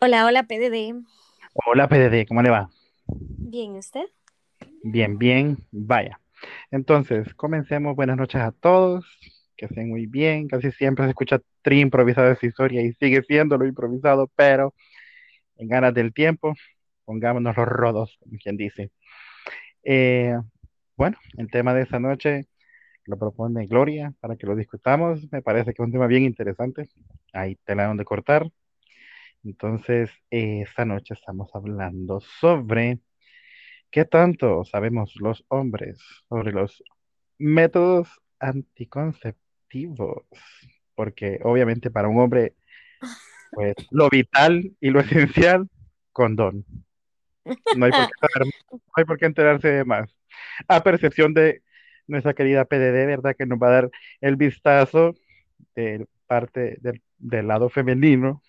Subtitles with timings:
[0.00, 1.04] Hola, hola PDD.
[1.66, 2.70] Hola PDD, ¿cómo le va?
[3.08, 4.06] Bien, ¿usted?
[4.82, 6.18] Bien, bien, vaya.
[6.70, 7.94] Entonces, comencemos.
[7.94, 9.04] Buenas noches a todos,
[9.54, 10.48] que estén muy bien.
[10.48, 14.72] Casi siempre se escucha tri improvisado esa historia y sigue siendo lo improvisado, pero
[15.56, 16.54] en ganas del tiempo,
[17.04, 18.92] pongámonos los rodos, como quien dice.
[19.82, 20.34] Eh,
[20.96, 22.46] bueno, el tema de esta noche
[23.04, 25.30] lo propone Gloria para que lo discutamos.
[25.30, 26.88] Me parece que es un tema bien interesante.
[27.32, 28.50] Ahí tela donde cortar.
[29.44, 32.98] Entonces, eh, esta noche estamos hablando sobre
[33.90, 36.82] qué tanto sabemos los hombres sobre los
[37.38, 38.08] métodos
[38.40, 40.24] anticonceptivos.
[40.94, 42.54] Porque obviamente para un hombre,
[43.52, 45.68] pues lo vital y lo esencial,
[46.12, 46.64] condón.
[47.76, 50.16] No hay no hay por qué enterarse de más.
[50.68, 51.62] A percepción de
[52.06, 53.36] nuestra querida PDD, ¿verdad?
[53.36, 53.90] Que nos va a dar
[54.20, 55.14] el vistazo
[55.76, 58.42] de parte del, del lado femenino.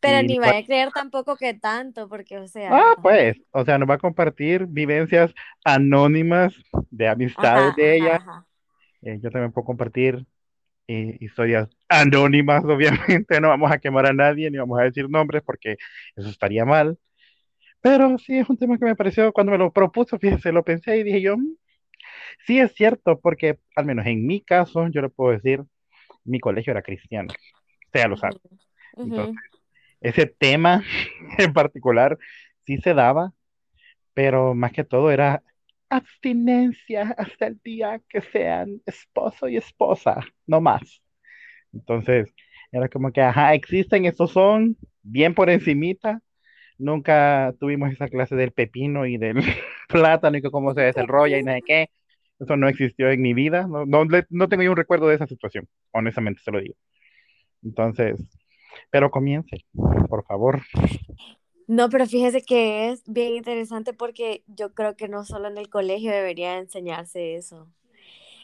[0.00, 2.96] Pero Y ni vaya a creer tampoco que tanto, porque, o sea, Ah, no.
[3.02, 6.54] pues, o sea, nos va a compartir vivencias anónimas
[6.90, 8.20] de amistades Ajá, de ajá, ella.
[8.20, 8.46] ajá.
[9.02, 10.26] Eh, yo también puedo compartir
[10.88, 13.40] eh, historias anónimas, obviamente.
[13.40, 15.76] No vamos a quemar a nadie ni vamos a decir nombres porque
[16.16, 16.98] eso estaría mal.
[17.82, 20.98] Pero sí es un tema que me pareció, cuando me lo propuso, fíjese, lo pensé
[20.98, 21.56] y dije yo, "Mm,
[22.46, 25.62] sí es cierto, porque al menos en mi caso, yo le puedo decir,
[26.24, 27.32] mi colegio era cristiano,
[27.86, 28.38] usted ya lo sabe.
[29.02, 29.36] Entonces,
[30.00, 30.84] ese tema
[31.38, 32.18] en particular
[32.66, 33.32] sí se daba,
[34.14, 35.42] pero más que todo era
[35.90, 41.02] abstinencia hasta el día que sean esposo y esposa, no más.
[41.72, 42.34] Entonces,
[42.72, 46.20] era como que, ajá, existen, estos son, bien por encimita.
[46.82, 49.36] Nunca tuvimos esa clase del pepino y del
[49.88, 51.90] plátano y que cómo se desarrolla y nada de qué.
[52.40, 53.68] Eso no existió en mi vida.
[53.68, 56.74] No, no, tengo yo un recuerdo de esa situación, honestamente se lo digo.
[57.62, 58.20] Entonces,
[58.90, 59.64] pero comience,
[60.08, 60.60] por favor.
[61.68, 65.68] No, pero fíjese que es bien interesante porque yo creo que no solo en el
[65.70, 67.68] colegio debería enseñarse eso,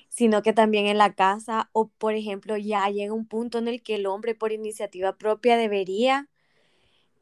[0.08, 3.82] sino que también en la casa o, por ejemplo, ya llega un punto en el
[3.82, 6.28] que el hombre por iniciativa propia debería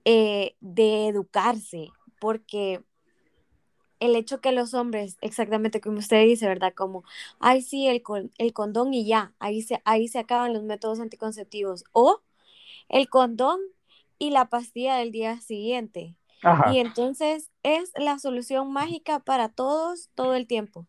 [0.06, 1.88] eh, de educarse,
[2.20, 2.82] porque
[4.00, 6.74] el hecho que los hombres, exactamente como usted dice, ¿verdad?
[6.74, 7.04] Como,
[7.40, 11.00] ay, sí, el, con- el condón y ya, ahí se, ahí se acaban los métodos
[11.00, 12.22] anticonceptivos, o
[12.88, 13.60] el condón
[14.18, 16.16] y la pastilla del día siguiente.
[16.42, 20.88] Ajá, Y entonces es la solución mágica para todos todo el tiempo.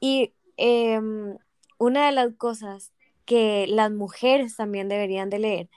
[0.00, 1.38] Y em,
[1.78, 2.92] una de las cosas
[3.26, 5.70] que las mujeres también deberían de leer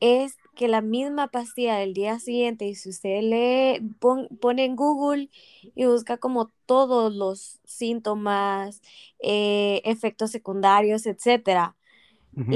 [0.00, 5.30] es que la misma pastilla del día siguiente, y si usted pon- pone en Google
[5.74, 8.82] y busca como todos los síntomas,
[9.20, 11.76] eh, efectos secundarios, etcétera,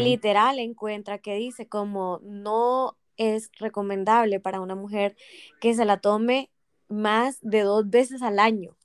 [0.04, 5.16] literal encuentra que dice como no es recomendable para una mujer
[5.60, 6.50] que se la tome
[6.88, 8.76] más de dos veces al año.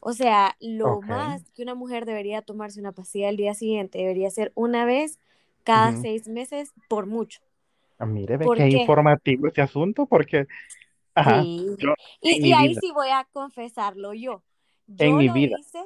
[0.00, 4.30] O sea, lo más que una mujer debería tomarse una pastilla al día siguiente debería
[4.30, 5.18] ser una vez
[5.64, 7.40] cada seis meses por mucho.
[7.98, 8.68] Ah, Mire, ve ¿Por qué qué?
[8.68, 10.46] informativo este asunto, porque,
[11.14, 11.76] ajá, Sí.
[11.78, 14.42] yo Y, en y mi ahí vida, sí voy a confesarlo yo.
[14.98, 15.84] en Yo mi lo vida, hice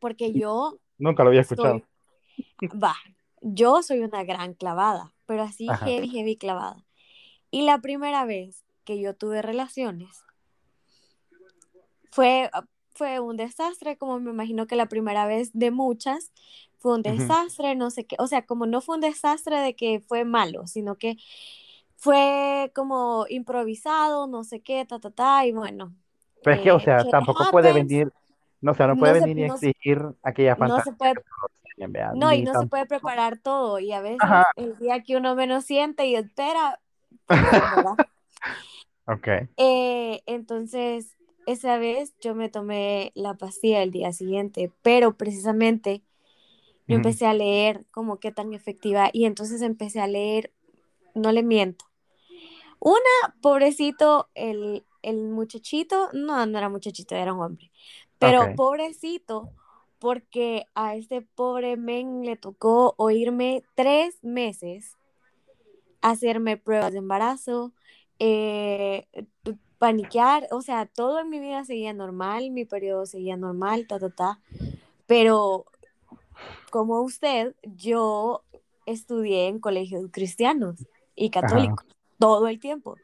[0.00, 1.82] porque yo nunca lo había escuchado.
[2.82, 2.94] va,
[3.40, 6.84] yo soy una gran clavada, pero así Ajá, heavy, heavy clavada.
[7.50, 10.24] Y la primera vez que yo tuve relaciones
[12.10, 12.50] fue,
[12.94, 16.32] fue un desastre, como me imagino que la primera vez de muchas
[16.82, 20.00] fue un desastre, no sé qué, o sea, como no fue un desastre de que
[20.00, 21.16] fue malo, sino que
[21.96, 25.96] fue como improvisado, no sé qué, ta, ta, ta, y bueno,
[26.42, 28.08] Pero es que, o eh, sea, shit tampoco puede happens, venir,
[28.60, 30.92] no, o sea, no puede no se, venir y no, se- exigir aquella no se
[30.92, 31.22] fantasía puede,
[32.08, 35.34] no, y no se puede preparar todo, y a Ajá, veces el día que uno
[35.36, 36.80] menos siente y espera,
[39.06, 41.16] ok, Eh, entonces,
[41.46, 46.02] esa vez yo me tomé la pastilla el día siguiente, pero precisamente
[46.92, 50.52] yo empecé a leer como qué tan efectiva y entonces empecé a leer,
[51.14, 51.86] no le miento.
[52.78, 57.70] Una, pobrecito, el, el muchachito, no, no era muchachito, era un hombre,
[58.18, 59.50] pero pobrecito
[59.98, 64.96] porque a este pobre men le tocó oírme tres meses
[66.00, 67.72] hacerme pruebas de embarazo,
[68.18, 69.06] eh,
[69.78, 74.10] paniquear, o sea, todo en mi vida seguía normal, mi periodo seguía normal, ta, ta,
[74.10, 74.40] ta,
[75.06, 75.66] pero
[76.70, 78.44] como usted, yo
[78.86, 81.84] estudié en colegios cristianos y ajá, católicos
[82.18, 82.96] todo el tiempo.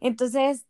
[0.00, 0.66] Entonces,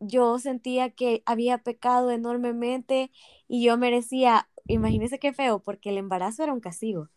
[0.00, 3.10] yo sentía que había pecado enormemente
[3.48, 7.08] y yo merecía, imagínese qué feo, porque el embarazo era un castigo.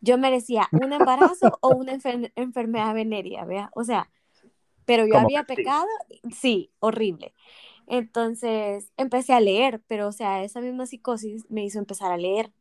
[0.00, 3.70] Yo merecía un embarazo o una enfer enfermedad venérea, ¿vea?
[3.74, 4.10] O sea,
[4.84, 5.86] pero yo había pecado,
[6.32, 7.34] sí, horrible.
[7.86, 12.52] Entonces empecé a leer, pero o sea, esa misma psicosis me hizo empezar a leer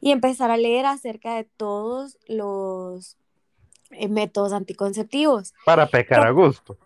[0.00, 3.16] y empezar a leer acerca de todos los
[3.90, 5.54] eh, métodos anticonceptivos.
[5.64, 6.76] Para pecar a gusto.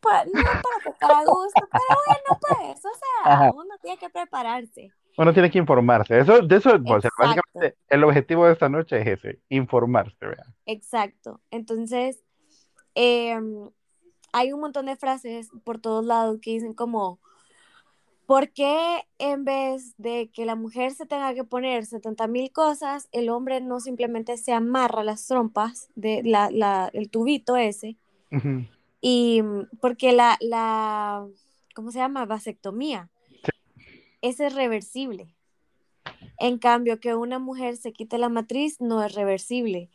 [0.00, 2.90] Pues, no para pecar a gusto, pero bueno, pues, o
[3.24, 4.92] sea, uno tiene que prepararse.
[5.16, 6.18] Uno tiene que informarse.
[6.18, 10.16] Eso, de eso, básicamente, el objetivo de esta noche es ese, informarse.
[10.66, 11.40] Exacto.
[11.50, 12.22] Entonces,
[12.94, 13.70] em,
[14.32, 17.20] hay un montón de frases por todos lados que dicen como,
[18.26, 23.08] ¿por qué en vez de que la mujer se tenga que poner 70 mil cosas,
[23.12, 27.96] el hombre no simplemente se amarra las trompas de la, el tubito ese?
[29.00, 29.42] Y
[29.80, 31.26] porque la, la,
[31.74, 32.24] ¿cómo se llama?
[32.24, 33.10] Vasectomía.
[34.22, 35.34] Ese es reversible.
[36.38, 39.90] En cambio, que una mujer se quite la matriz no es reversible.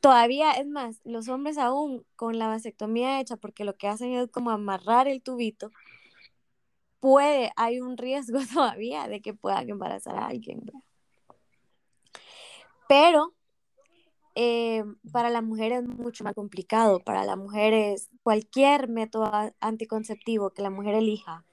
[0.00, 4.30] Todavía, es más, los hombres aún con la vasectomía hecha, porque lo que hacen es
[4.30, 5.72] como amarrar el tubito,
[7.00, 10.62] puede, hay un riesgo todavía de que puedan embarazar a alguien.
[12.88, 13.34] Pero
[14.34, 17.00] eh, para la mujer es mucho más complicado.
[17.00, 19.30] Para la mujer es cualquier método
[19.60, 21.44] anticonceptivo que la mujer elija,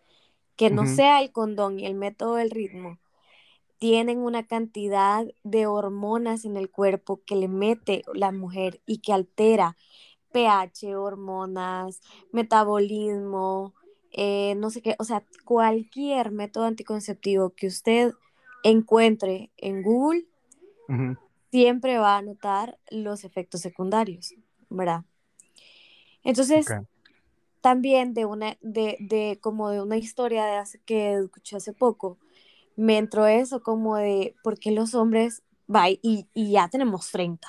[0.55, 2.99] que no sea el condón y el método del ritmo,
[3.79, 9.13] tienen una cantidad de hormonas en el cuerpo que le mete la mujer y que
[9.13, 9.75] altera
[10.31, 12.01] pH, hormonas,
[12.31, 13.73] metabolismo,
[14.17, 18.13] eh, no sé qué, o sea, cualquier método anticonceptivo que usted
[18.63, 20.25] encuentre en Google,
[21.51, 24.33] siempre va a notar los efectos secundarios,
[24.69, 25.03] ¿verdad?
[26.23, 26.65] Entonces,
[27.59, 32.17] también de una, de, de, como de una historia de hace, que escuché hace poco,
[32.77, 35.99] me entró eso como de por qué los hombres, va, y,
[36.33, 37.45] y ya tenemos 30.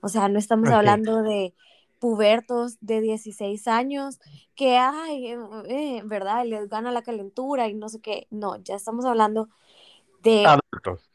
[0.00, 1.54] O sea, no estamos hablando de
[2.02, 4.18] pubertos de 16 años
[4.56, 5.38] que, ay, eh,
[5.68, 6.44] eh, ¿verdad?
[6.44, 8.26] Les gana la calentura y no sé qué.
[8.28, 9.48] No, ya estamos hablando
[10.20, 10.44] de...
[10.44, 11.08] Adultos.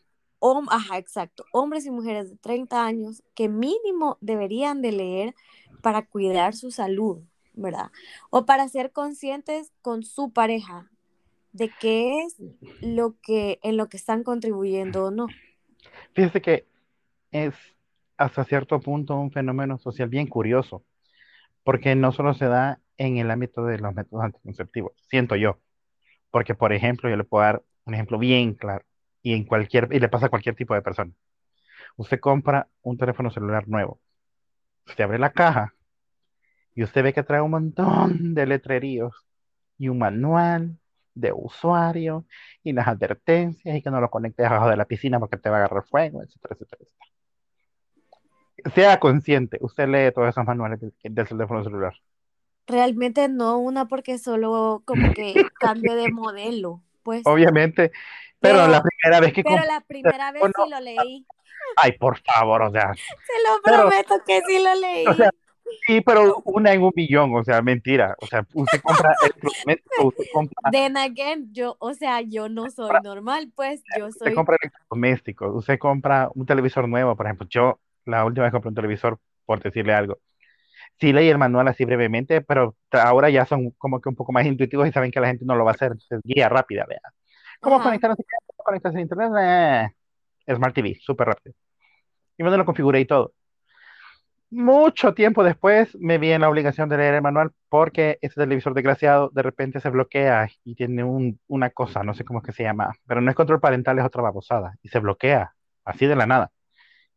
[0.70, 1.44] ajá, exacto.
[1.52, 5.36] Hombres y mujeres de 30 años que mínimo deberían de leer
[5.82, 7.18] para cuidar su salud,
[7.52, 7.92] ¿verdad?
[8.30, 10.90] O para ser conscientes con su pareja
[11.52, 12.38] de qué es
[12.80, 15.28] lo que en lo que están contribuyendo o no.
[16.14, 16.66] Fíjese que
[17.32, 17.56] es
[18.18, 20.86] hasta cierto punto un fenómeno social bien curioso,
[21.64, 25.60] porque no solo se da en el ámbito de los métodos anticonceptivos, siento yo,
[26.32, 28.86] porque por ejemplo, yo le puedo dar un ejemplo bien claro
[29.22, 31.12] y en cualquier y le pasa a cualquier tipo de persona.
[31.98, 34.02] Usted compra un teléfono celular nuevo,
[34.88, 35.74] usted abre la caja
[36.76, 39.26] y usted ve que trae un montón de letreríos
[39.78, 40.78] y un manual
[41.16, 42.26] de usuario
[42.64, 45.58] y las advertencias y que no lo conectes abajo de la piscina porque te va
[45.58, 46.84] a agarrar fuego, etcétera, etcétera,
[48.74, 50.94] Sea consciente, usted lee todos esos manuales del,
[51.28, 51.94] teléfono celular.
[52.66, 57.22] Realmente no, una porque solo como que cambio de modelo, pues.
[57.26, 57.92] Obviamente,
[58.40, 61.26] pero, la primera vez que Pero la primera vez sí lo leí.
[61.76, 62.94] Ay, por favor, o sea.
[63.26, 65.06] Se lo prometo que sí lo leí.
[65.86, 68.16] Sí, pero una en un millón, o sea, mentira.
[68.22, 70.72] O sea, usted compra electrodomésticos, usted compra...
[70.72, 74.30] Then again, yo, o sea, yo no soy normal, pues, yo soy...
[74.30, 78.70] Usted compra electrodomésticos, usted compra un televisor nuevo, por ejemplo, yo la última vez compré
[78.70, 80.20] un televisor, por decirle algo.
[81.00, 84.46] Sí leí el manual así brevemente, pero ahora ya son como que un poco más
[84.46, 87.02] intuitivos y saben que la gente no lo va a hacer, es guía rápida, vea.
[87.60, 88.24] ¿Cómo conectarse,
[88.58, 89.32] conectarse a internet?
[90.48, 91.56] Eh, Smart TV, súper rápido.
[92.38, 93.34] Y me lo configuré y todo
[94.50, 98.74] mucho tiempo después me vi en la obligación de leer el manual porque ese televisor
[98.74, 101.04] desgraciado de repente se bloquea y tiene
[101.48, 104.06] una cosa, no sé cómo es que se llama, pero no es control parental, es
[104.06, 106.52] otra babosada y se bloquea así de la nada.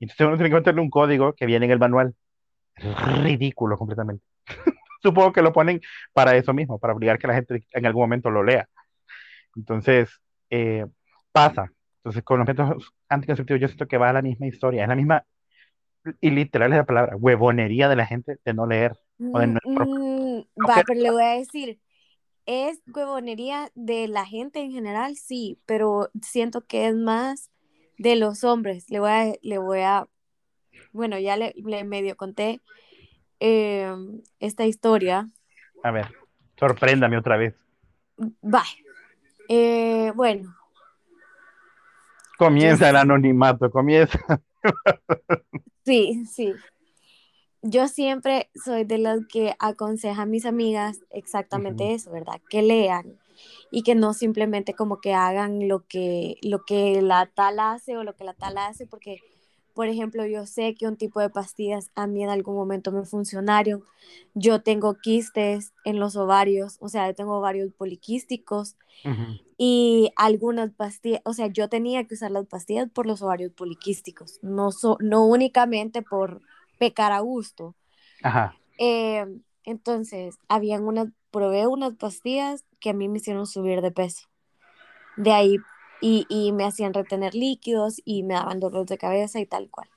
[0.01, 2.15] Entonces uno tiene que meterle un código que viene en el manual.
[3.23, 4.25] Ridículo completamente.
[5.03, 5.81] Supongo que lo ponen
[6.13, 8.69] para eso mismo, para obligar que la gente en algún momento lo lea.
[9.57, 10.11] Entonces,
[10.51, 10.87] eh,
[11.33, 11.73] pasa.
[11.99, 14.97] Entonces, con los métodos anticonceptivos yo siento que va a la misma historia, es la
[14.97, 15.25] misma
[16.21, 18.97] y literal es la palabra, huevonería de la gente de no leer.
[19.33, 19.61] O de no...
[19.65, 21.79] Mm, va, pero le voy a decir,
[22.47, 27.51] es huevonería de la gente en general, sí, pero siento que es más
[28.01, 28.89] de los hombres.
[28.89, 30.09] Le voy a, le voy a
[30.93, 31.55] bueno, ya le,
[31.85, 32.61] medio conté
[33.39, 35.29] em, esta historia.
[35.83, 36.09] A ver,
[36.59, 37.55] sorpréndame otra vez.
[38.43, 38.65] Va.
[39.49, 40.57] Eh, bueno.
[42.39, 44.19] Comienza el anonimato, comienza.
[45.85, 46.55] Sí, sí.
[47.63, 52.41] yo siempre soy de las que aconseja a mis amigas exactamente eso, ¿verdad?
[52.49, 53.20] Que lean
[53.71, 58.05] y que no simplemente como que hagan lo que, lo que la tal hace o
[58.05, 59.19] lo que la tal hace, porque,
[59.75, 63.05] por ejemplo, yo sé que un tipo de pastillas a mí en algún momento me
[63.05, 63.83] funcionaron.
[64.35, 68.77] Yo tengo quistes en los ovarios, o sea, tengo ovarios poliquísticos
[69.57, 74.39] y algunas pastillas, o sea, yo tenía que usar las pastillas por los ovarios poliquísticos,
[74.43, 76.41] no, so, no únicamente por
[76.79, 77.75] pecar a gusto.
[78.23, 79.27] Ajá, Eh,
[79.65, 84.29] entonces, habían unas, probé unas pastillas que a mí me hicieron subir de peso.
[85.17, 85.57] De ahí,
[86.01, 89.89] y, y me hacían retener líquidos y me daban dolor de cabeza y tal cual.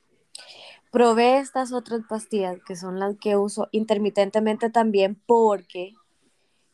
[0.91, 5.93] Probé estas otras pastillas que son las que uso intermitentemente también porque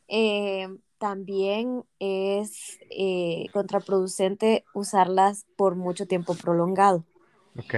[0.10, 0.68] eh,
[0.98, 7.06] también es eh, contraproducente usarlas por mucho tiempo prolongado.
[7.58, 7.76] ok.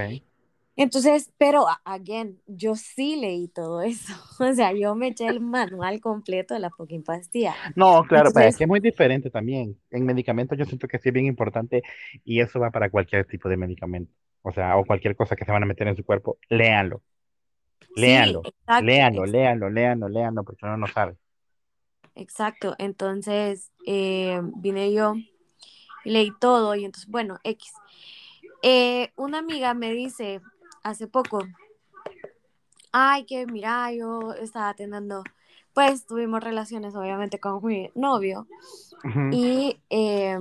[0.76, 4.14] Entonces, pero again, yo sí leí todo eso.
[4.40, 7.54] O sea, yo me eché el manual completo de la fucking pastilla.
[7.76, 9.80] No, claro, pues es que es muy diferente también.
[9.92, 11.82] En medicamentos yo siento que sí es bien importante
[12.24, 14.14] y eso va para cualquier tipo de medicamento.
[14.42, 17.04] O sea, o cualquier cosa que se van a meter en su cuerpo, léanlo,
[17.96, 21.18] sí, léanlo, exacto, léanlo, ex- léanlo, léanlo, léanlo, porque uno no sabe.
[22.16, 22.76] exacto.
[22.80, 25.16] Entonces, eh, vine yo
[26.06, 27.72] leí todo y entonces, bueno, X.
[28.64, 30.42] Eh, una amiga me dice
[30.84, 31.40] hace poco,
[32.92, 35.24] ay, que mira, yo estaba teniendo,
[35.74, 38.48] pues tuvimos relaciones obviamente con mi novio
[39.32, 40.38] y eh,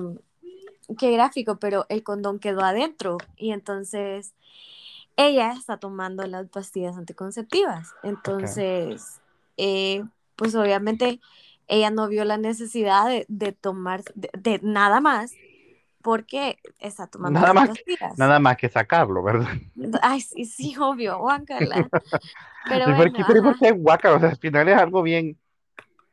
[0.99, 4.35] qué gráfico, pero el condón quedó adentro y entonces
[5.17, 7.95] ella está tomando las pastillas anticonceptivas.
[8.03, 9.21] Entonces,
[9.57, 10.03] eh,
[10.37, 11.21] pues obviamente
[11.69, 15.33] ella no vio la necesidad de, de tomar de, de nada más
[16.03, 17.71] porque está tomando Nada más
[18.17, 19.49] nada más que sacarlo, ¿verdad?
[20.03, 21.91] Ay, sí, sí, obvio, guácala.
[22.67, 24.17] Pero ¿Y por bueno, ¿y por qué guácaro?
[24.17, 25.39] O sea, al final es algo bien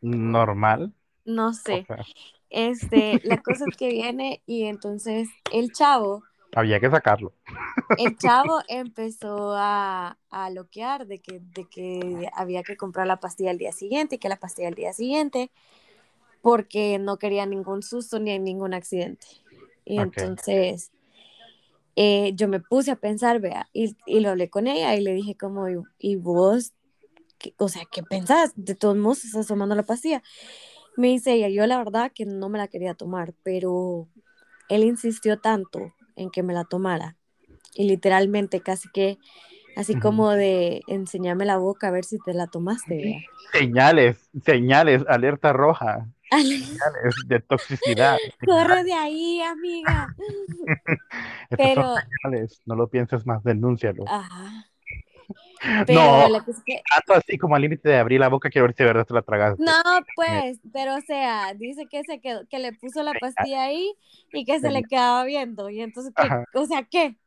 [0.02, 0.94] normal.
[1.26, 1.88] no O sé.
[1.88, 2.08] sea,
[2.50, 6.24] Este, la cosa es que viene y entonces el chavo
[6.56, 7.34] había que sacarlo.
[7.96, 13.52] el chavo empezó a, a loquear de que, de que había que comprar la pastilla
[13.52, 15.52] al día siguiente y que la pastilla al día siguiente
[16.42, 19.28] porque no quería ningún susto ni ningún accidente.
[19.88, 20.92] Y entonces
[21.96, 25.14] eh, yo me puse a pensar, vea, y, y lo hablé con ella y le
[25.14, 26.74] dije como, ¿y, y vos,
[27.40, 28.54] qué- o sea, qué pensás?
[28.56, 30.22] De todos modos estás tomando la pastilla.
[30.98, 34.08] Me dice ella, yo la verdad que no me la quería tomar, pero
[34.70, 37.18] él insistió tanto en que me la tomara
[37.76, 39.18] y literalmente casi que
[39.76, 43.22] así como de enseñarme la boca a ver si te la tomaste, vea.
[43.54, 46.08] Señales, señales, alerta roja,
[47.28, 50.14] de toxicidad, Corre de ahí, amiga.
[51.50, 54.04] Son Pero, señales, no lo pienses más, denúncialo.
[54.08, 54.68] ajá,
[55.90, 58.76] No, pero es que, tanto así como al límite de abrir la boca, quiero ver
[58.76, 59.64] si de verdad te la no, tragaste.
[59.64, 63.94] Eh, pues, pero o sea, dice que se quedó, que le puso la pastilla ahí
[64.32, 65.70] y que se le quedaba viendo.
[65.70, 66.30] Y entonces, ¿qué?
[66.58, 67.18] O sea, ¿qué?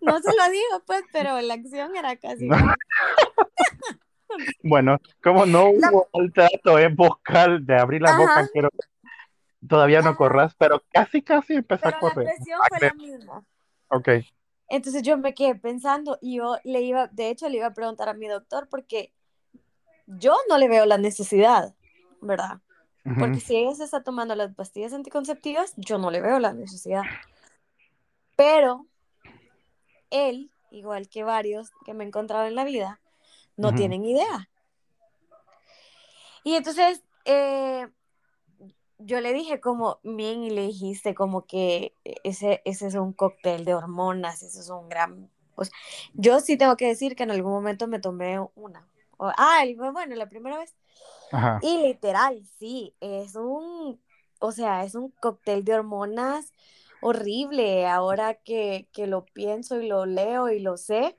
[0.00, 2.56] No se lo dijo, pues, pero la acción era casi No.
[4.62, 8.68] Bueno, como no La- hubo el trato vocal de abrir la boca, quiero
[9.66, 12.26] todavía no corras, pero casi, casi empezó a pero la correr.
[12.36, 13.44] presión fue la misma.
[13.88, 14.08] Ok.
[14.68, 18.08] Entonces yo me quedé pensando y yo le iba, de hecho le iba a preguntar
[18.08, 19.12] a mi doctor porque
[20.06, 21.74] yo no le veo la necesidad,
[22.20, 22.60] ¿verdad?
[23.20, 27.02] Porque si ella se está tomando las pastillas anticonceptivas, yo no le veo la necesidad.
[28.34, 28.86] Pero
[30.10, 33.00] él, igual que varios que me he encontrado en la vida,
[33.56, 34.48] no tienen idea.
[36.44, 37.88] Y entonces eh,
[38.98, 41.94] yo le dije como, bien, y le dijiste como que
[42.24, 45.30] ese, ese es un cóctel de hormonas, ese es un gran...
[45.54, 45.72] O sea,
[46.14, 48.86] yo sí tengo que decir que en algún momento me tomé una.
[49.18, 50.74] O, ah, el- bueno, la primera vez.
[51.32, 54.00] Ajá, Y literal, sí, es un,
[54.40, 56.52] o sea, es un cóctel de hormonas
[57.02, 57.86] horrible.
[57.86, 61.16] Ahora que, que lo pienso y lo leo y lo sé.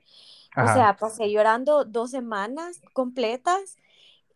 [0.58, 3.78] O sea, pasé llorando dos semanas completas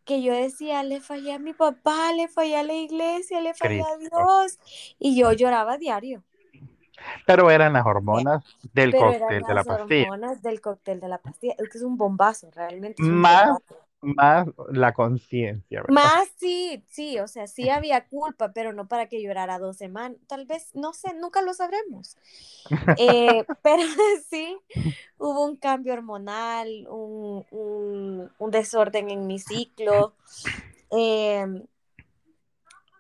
[0.05, 3.83] que yo decía, le fallé a mi papá, le fallé a la iglesia, le fallé
[3.83, 3.99] a.
[3.99, 4.59] Dios.
[4.99, 6.25] Y yo lloraba diario.
[7.27, 10.07] Pero eran las Eh, hormonas del Pero eran cóctel de la las pastilla.
[10.09, 11.55] hormonas del cóctel de la pastilla.
[11.59, 13.87] Es que es un bombazo, realmente es un Más, bombazo.
[14.03, 15.83] Más la conciencia.
[15.87, 20.19] Más sí, sí, o sea, sí había culpa, pero no para que llorara dos semanas.
[20.29, 22.17] Tal vez, no sé, nunca lo sabremos.
[22.97, 23.83] Eh, pero
[24.31, 24.59] sí,
[25.19, 30.17] hubo un cambio hormonal, un, un, un desorden en mi ciclo,
[30.93, 31.47] eh,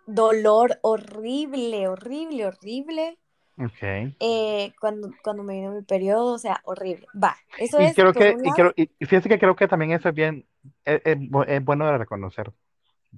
[0.06, 3.18] dolor horrible, horrible, horrible.
[3.59, 4.12] Ok.
[4.21, 7.06] eh, cuando, cuando me vino mi periodo, o sea, horrible.
[7.23, 9.92] Va, eso Y es creo que, y creo, y y fíjese que creo que también
[9.92, 10.47] eso es bien,
[10.85, 12.52] es, es bu- es bueno reconocer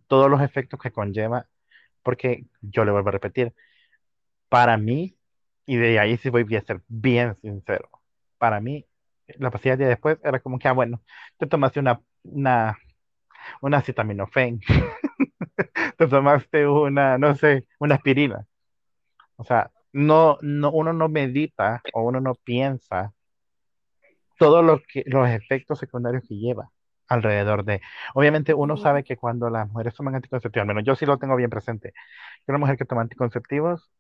[0.09, 1.49] todos los efectos que conlleva,
[2.03, 3.55] porque yo le vuelvo a repetir,
[4.49, 5.17] para mí,
[5.67, 7.91] y de ahí sí voy a ser bien sincero,
[8.39, 8.87] para mí,
[9.39, 11.03] la pastilla de después era como que, ah, bueno,
[11.39, 12.79] te tomaste una, una,
[13.63, 14.61] una acetaminofén,
[15.99, 18.47] te tomaste una, no sé, una aspirina.
[19.37, 23.15] O sea, no, no, uno no medita o uno no piensa
[24.39, 26.71] todos que, los efectos secundarios que lleva
[27.09, 27.81] alrededor de.
[28.15, 31.37] Obviamente uno sabe que cuando las mujeres toman anticonceptivos, al menos yo sí lo tengo
[31.37, 31.93] bien presente,
[32.47, 33.91] que una mujer que toma anticonceptivos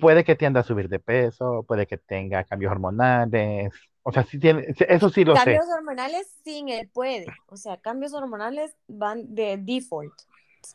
[0.00, 4.38] puede que tienda a subir de peso, puede que tenga cambios hormonales, o sea, sí
[4.38, 5.60] tiene, eso sí lo sé.
[5.60, 7.34] Cambios hormonales sin él puede.
[7.46, 10.14] O sea, cambios hormonales van de default.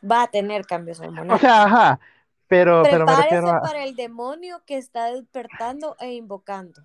[0.10, 1.00] Va a tener cambios
[1.30, 1.66] O sea, hormonales.
[1.66, 2.00] ajá,
[2.48, 6.82] pero, pero me refiero a, para el demonio que está despertando e invocando.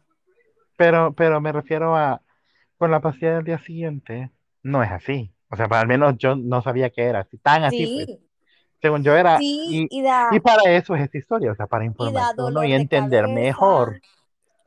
[0.77, 2.23] pero, pero me refiero a,
[2.79, 4.31] con la pastilla del día siguiente,
[4.63, 5.35] no es así.
[5.51, 8.09] O sea, al menos yo no sabía que era así, tan así pues.
[8.83, 11.67] Según yo era, sí, y, y y da, para eso es esta historia, o sea,
[11.69, 13.29] para y uno y entender cabeza.
[13.29, 14.03] mejor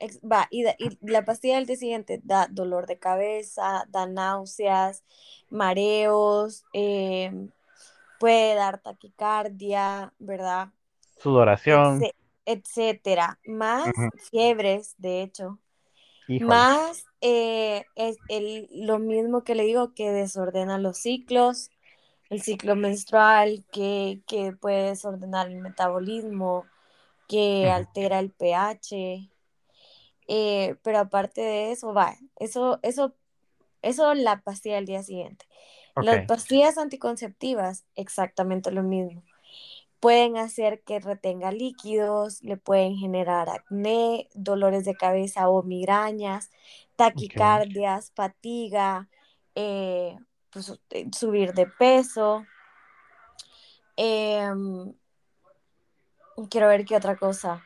[0.00, 4.06] ex- va, y, da- y la pastilla del día siguiente da dolor de cabeza, da
[4.06, 5.04] náuseas,
[5.50, 7.32] mareos, eh,
[8.20, 10.70] puede dar taquicardia, ¿verdad?
[11.18, 12.08] sudoración.
[12.44, 13.38] Etcétera.
[13.46, 14.10] Más Ujú.
[14.30, 15.58] fiebres, de hecho.
[16.28, 21.70] Híjole, Más eh, es el, lo mismo que le digo, que desordena los ciclos,
[22.30, 26.66] el ciclo menstrual, que, que puede desordenar el metabolismo,
[27.28, 29.30] que altera el pH.
[30.28, 33.14] eh, pero aparte de eso, va, eso, eso,
[33.82, 35.46] eso la pastilla del día siguiente.
[35.98, 39.22] Las pastillas anticonceptivas, exactamente lo mismo
[40.00, 46.50] pueden hacer que retenga líquidos, le pueden generar acné, dolores de cabeza o migrañas,
[46.96, 49.08] taquicardias, fatiga,
[49.54, 50.16] eh,
[50.50, 52.44] pues, eh, subir de peso.
[53.96, 54.48] Eh,
[56.50, 57.62] quiero ver qué otra cosa.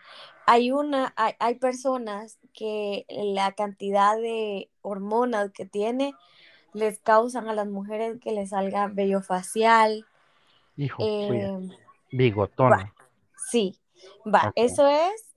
[0.46, 6.14] Hay, una, hay, hay personas que la cantidad de hormonas que tiene
[6.72, 10.06] les causan a las mujeres que les salga vello facial.
[10.76, 11.58] Hijo, suya,
[12.12, 12.94] Va, bigotona.
[13.50, 13.78] sí,
[14.26, 15.34] va, eso es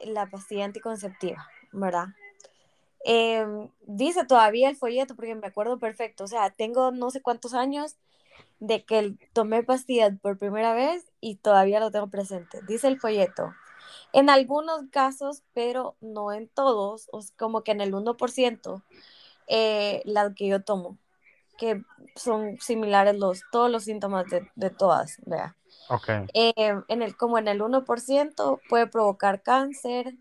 [0.00, 2.08] la pastilla anticonceptiva, ¿verdad?
[3.04, 3.46] Eh,
[3.86, 7.96] dice todavía el folleto, porque me acuerdo perfecto, o sea, tengo no sé cuántos años
[8.58, 12.60] de que tomé pastillas por primera vez y todavía lo tengo presente.
[12.66, 13.54] Dice el folleto,
[14.12, 18.82] en algunos casos, pero no en todos, como que en el 1%,
[19.48, 20.98] eh, las que yo tomo,
[21.60, 21.84] que
[22.16, 25.54] son similares los, todos los síntomas de, de todas, vea.
[25.90, 26.08] Ok.
[26.32, 30.14] Eh, en el, como en el 1% puede provocar cáncer,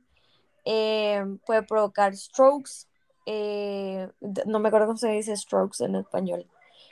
[0.65, 2.88] eh, puede provocar strokes,
[3.25, 4.10] eh,
[4.45, 6.45] no me acuerdo cómo se dice strokes en español,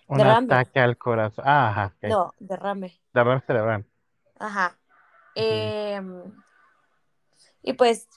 [0.07, 1.43] Un derrame, ataque al corazón.
[1.45, 3.85] Ah, ajá, no, derrame, Derrame cerebral.
[4.39, 4.77] ajá.
[5.35, 6.01] Eh,
[7.63, 8.07] y pues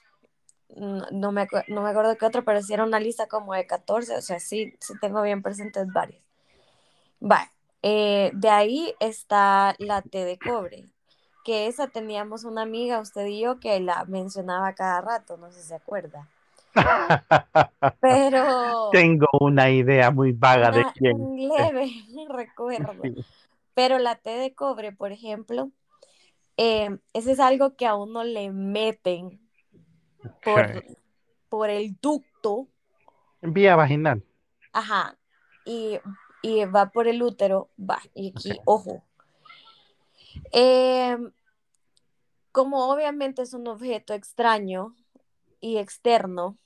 [0.75, 3.65] no, no me, no me acuerdo qué otro, pero sí era una lista como de
[3.65, 6.21] 14, o sea, sí, sí tengo bien presentes varias.
[7.19, 7.49] Vale,
[7.83, 10.87] eh, de ahí está la T de cobre,
[11.43, 15.61] que esa teníamos una amiga, usted y yo, que la mencionaba cada rato, no sé
[15.61, 16.27] si se acuerda.
[17.99, 21.91] Pero Tengo una idea muy vaga de quién un leve
[22.29, 22.93] recuerdo.
[23.03, 23.15] Sí.
[23.73, 25.69] Pero la T de cobre, por ejemplo,
[26.57, 29.39] eh, ese es algo que a uno le meten
[30.43, 30.83] por,
[31.49, 32.67] por el ducto,
[33.41, 34.23] Vía vaginal.
[34.73, 35.17] ajá,
[35.65, 35.99] y,
[36.43, 39.03] y va por el útero, va, y aquí, ojo.
[40.51, 41.17] Eh,
[42.51, 44.95] como obviamente es un objeto extraño
[45.59, 46.57] y externo,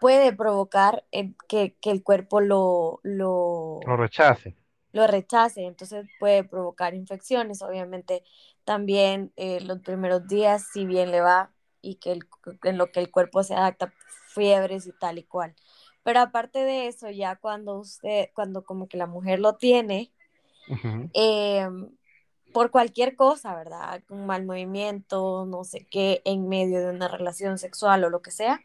[0.00, 4.54] puede provocar eh, que, que, el cuerpo lo, Lo lo, rechace.
[4.92, 8.22] lo rechace, entonces puede provocar infecciones, obviamente
[8.64, 11.50] también eh, los primeros días, si bien le va
[11.86, 12.26] y que el,
[12.64, 13.92] en lo que el cuerpo se adapta,
[14.28, 15.54] fiebres y tal y cual.
[16.02, 20.12] Pero aparte de eso, ya cuando usted, cuando como que la mujer lo tiene,
[21.14, 21.68] eh,
[22.52, 24.02] por cualquier cosa, ¿verdad?
[24.08, 28.30] Un mal movimiento, no sé qué, en medio de una relación sexual o lo que
[28.30, 28.60] sea,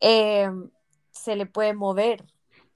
[0.00, 0.50] eh,
[1.10, 2.24] se le puede mover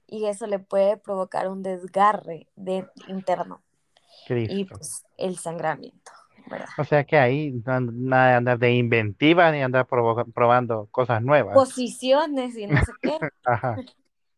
[0.07, 3.61] y eso le puede provocar un desgarre de, interno
[4.27, 6.11] y pues el sangramiento.
[6.77, 11.63] O sea que ahí no, nada de andar de inventiva ni andar probando cosas nuevas.
[11.63, 13.19] Posiciones y no sé qué.
[13.43, 13.81] Ajá.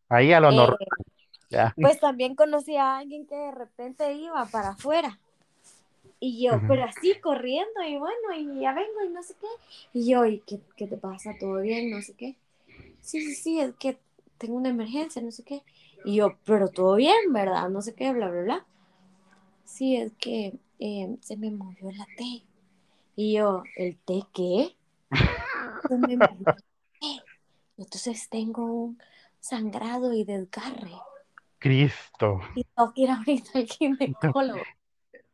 [0.08, 0.78] Ahí a lo Eh, normal.
[1.50, 1.76] Ya.
[1.80, 5.20] pues también conocí a alguien que de repente iba para afuera
[6.20, 6.68] Y yo, Ujú.
[6.68, 9.46] pero así corriendo y bueno, y ya vengo y no sé qué.
[9.92, 11.32] Y yo, ¿y qué, qué te pasa?
[11.38, 11.90] ¿Todo bien?
[11.90, 12.36] No sé qué.
[13.00, 13.98] Sí, sí, sí, es que
[14.38, 15.62] tengo una emergencia, no sé qué.
[16.04, 17.68] Y yo, pero todo bien, ¿verdad?
[17.70, 18.66] No sé qué, bla, bla, bla.
[19.64, 22.42] Sí, es que eh, se me movió la T.
[23.14, 24.74] Y yo, ¿el té qué?
[25.88, 27.22] Se me movió la T.
[27.78, 28.98] Entonces tengo un
[29.38, 30.90] sangrado y desgarre.
[31.58, 32.40] Cristo.
[32.56, 34.62] Y tengo que ir ahorita al ginecólogo.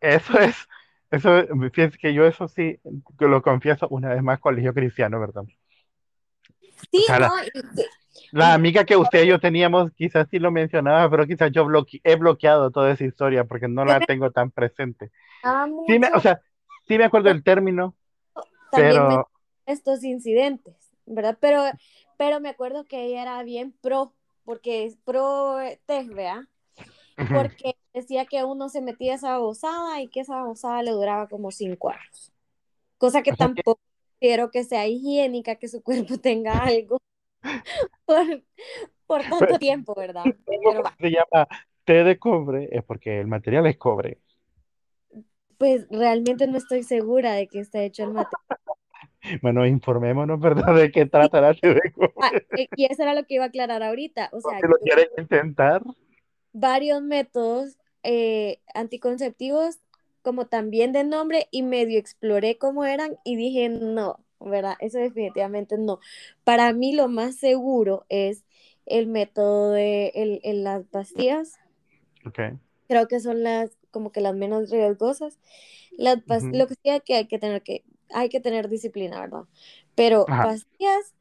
[0.01, 0.69] Eso es,
[1.11, 2.79] eso, fíjense que yo eso sí,
[3.19, 5.45] lo confieso una vez más, colegio cristiano, ¿verdad?
[5.45, 5.47] O
[6.91, 7.33] sí, la, ¿no?
[8.33, 12.01] La amiga que usted y yo teníamos, quizás sí lo mencionaba, pero quizás yo bloque-
[12.05, 15.11] he bloqueado toda esa historia porque no la tengo tan presente.
[15.43, 16.41] Amaba Sí me, o sea,
[16.87, 17.95] sí me acuerdo del término,
[18.71, 19.29] también pero
[19.69, 20.75] estos incidentes,
[21.07, 21.37] ¿verdad?
[21.41, 21.63] Pero,
[22.17, 26.45] pero me acuerdo que ella era bien pro, porque es pro tech, ¿verdad?
[27.17, 31.51] Porque decía que uno se metía esa babosada y que esa babosada le duraba como
[31.51, 32.33] cinco años.
[32.97, 33.81] Cosa que o sea que tampoco
[34.21, 36.99] quiero que sea higiénica, que su cuerpo tenga algo
[38.07, 38.43] por,
[39.07, 40.25] por tanto tiempo, ¿verdad?
[40.47, 41.47] Pero se llama
[41.85, 44.19] té de cobre, es porque el material es cobre.
[45.59, 48.41] Pues realmente no estoy segura de que está hecho el material.
[49.43, 50.75] Bueno, informémonos, ¿verdad?
[50.75, 51.81] De qué Sí, trata la té de
[52.21, 54.31] ah, eh, y eso era lo que iba a aclarar ahorita.
[54.33, 55.83] O sea, si lo quieren intentar.
[56.53, 59.79] varios métodos eh, anticonceptivos,
[60.23, 64.75] como también de nombre, y medio exploré cómo eran y dije, no, ¿verdad?
[64.81, 66.01] Eso definitivamente no.
[66.45, 68.45] Para mí lo más seguro es
[68.87, 71.61] el método de el, el- las pastillas,
[72.27, 72.59] Ok.
[72.89, 75.39] creo que son las como que las menos riesgosas.
[75.99, 77.85] Las pas- ujú, lo que sí hay que, hay que tener que,
[78.15, 79.45] hay que tener disciplina, ¿verdad?
[79.95, 80.41] Pero Ajá.
[80.41, 81.15] pastillas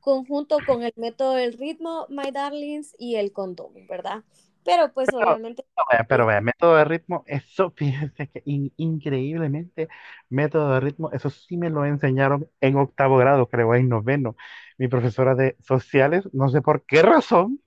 [0.00, 4.24] conjunto con el método del ritmo, My Darlings y el condón, ¿verdad?
[4.64, 5.64] Pero pues Pero, obviamente
[6.08, 9.88] pero vea, método de ritmo, eso fíjense que in- increíblemente,
[10.28, 14.36] método de ritmo, eso sí me lo enseñaron en octavo grado, creo, en noveno.
[14.78, 17.60] Mi profesora de sociales, no sé por qué razón,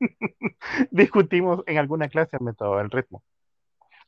[0.90, 3.22] discutimos en alguna clase el método del ritmo.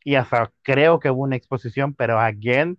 [0.05, 2.79] Y hasta creo que hubo una exposición, pero again,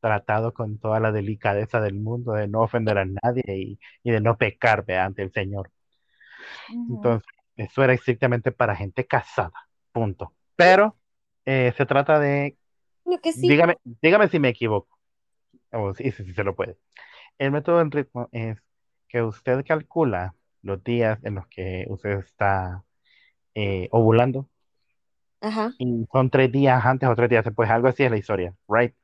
[0.00, 4.20] tratado con toda la delicadeza del mundo, de no ofender a nadie y, y de
[4.20, 5.70] no pecar, ante el Señor.
[6.68, 10.34] Entonces, eso era estrictamente para gente casada, punto.
[10.56, 10.96] Pero
[11.44, 12.56] eh, se trata de,
[13.04, 13.48] Lo que sí.
[13.48, 14.98] dígame, dígame si me equivoco,
[15.72, 16.76] o si, si, si se lo puede.
[17.38, 18.58] El método del ritmo es
[19.08, 22.84] que usted calcula los días en los que usted está
[23.54, 24.48] eh, ovulando
[25.44, 25.72] Ajá.
[25.78, 28.94] y son tres días antes o tres días después, algo así es la historia, ¿right?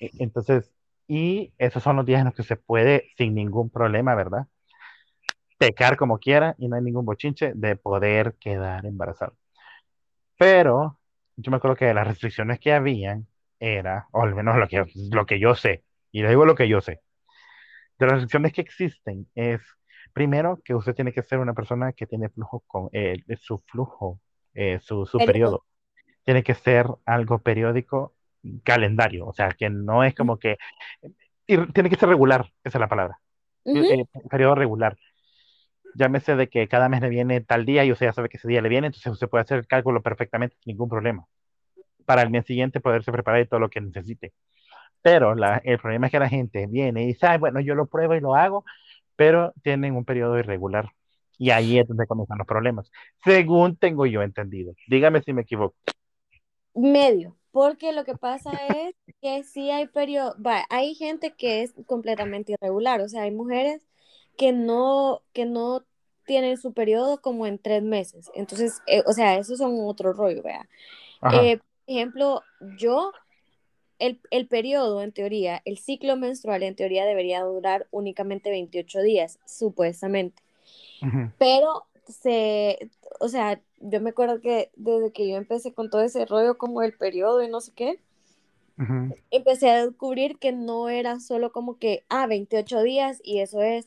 [0.00, 0.72] E- Entonces,
[1.08, 4.46] y esos son los días en los que se puede sin ningún problema, ¿verdad?
[5.58, 9.36] Pecar como quiera y no hay ningún bochinche de poder quedar embarazado.
[10.36, 10.98] Pero
[11.36, 13.26] yo me acuerdo que las restricciones que habían
[13.60, 16.68] era, o al menos lo que, lo que yo sé, y le digo lo que
[16.68, 17.00] yo sé,
[17.98, 19.60] de las restricciones que existen es,
[20.12, 24.20] primero, que usted tiene que ser una persona que tiene flujo con eh, su flujo,
[24.58, 25.64] eh, su, su Periodo.
[26.24, 28.14] Tiene que ser algo periódico,
[28.64, 30.58] calendario, o sea, que no es como que,
[31.46, 33.20] tiene que ser regular, esa es la palabra,
[33.64, 33.84] Ujú.
[33.84, 34.98] eh, periodo regular.
[35.94, 38.48] Llámese de que cada mes le viene tal día y usted ya sabe que ese
[38.48, 41.26] día le viene, entonces usted puede hacer el cálculo perfectamente sin ningún problema.
[42.06, 44.32] para el mes siguiente poderse preparar y todo lo que necesite.
[45.02, 47.86] Pero la, el problema es que la gente viene y dice, Ay, bueno, yo lo
[47.86, 48.64] pruebo y lo hago,
[49.16, 50.90] pero tienen un periodo irregular.
[51.38, 52.90] Y ahí es donde comienzan los problemas,
[53.24, 54.74] según tengo yo entendido.
[54.88, 55.76] Dígame si me equivoco.
[56.74, 57.36] Medio.
[57.50, 62.52] Porque lo que pasa es que sí hay periodo, va, hay gente que es completamente
[62.52, 63.82] irregular, o sea, hay mujeres
[64.36, 65.84] que no, que no
[66.24, 68.30] tienen su periodo como en tres meses.
[68.34, 70.68] Entonces, eh, o sea, esos son otro rollo, vea.
[71.32, 72.42] Eh, por ejemplo,
[72.78, 73.12] yo,
[73.98, 79.40] el, el periodo en teoría, el ciclo menstrual en teoría debería durar únicamente 28 días,
[79.46, 80.42] supuestamente.
[81.38, 86.24] Pero se, o sea, yo me acuerdo que desde que yo empecé con todo ese
[86.26, 88.00] rollo como el periodo y no sé qué,
[89.30, 93.86] empecé a descubrir que no era solo como que, ah, 28 días y eso es,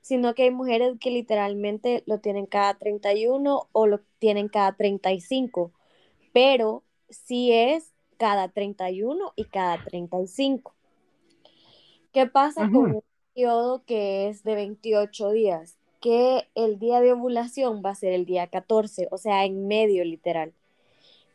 [0.00, 5.72] sino que hay mujeres que literalmente lo tienen cada 31 o lo tienen cada 35,
[6.32, 10.74] pero sí es cada 31 y cada 35.
[12.12, 13.02] ¿Qué pasa con un
[13.34, 15.76] periodo que es de 28 días?
[16.06, 20.04] Que el día de ovulación va a ser el día 14, o sea, en medio
[20.04, 20.52] literal.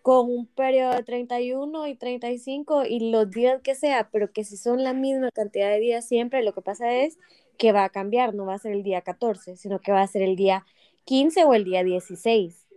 [0.02, 4.56] Con un periodo de 31 y 35 y los días que sea, pero que si
[4.56, 7.18] son la misma cantidad de días siempre, lo que pasa es
[7.58, 10.08] que va a cambiar, no va a ser el día 14, sino que va a
[10.08, 10.66] ser el día
[11.04, 12.70] 15 o el día 16.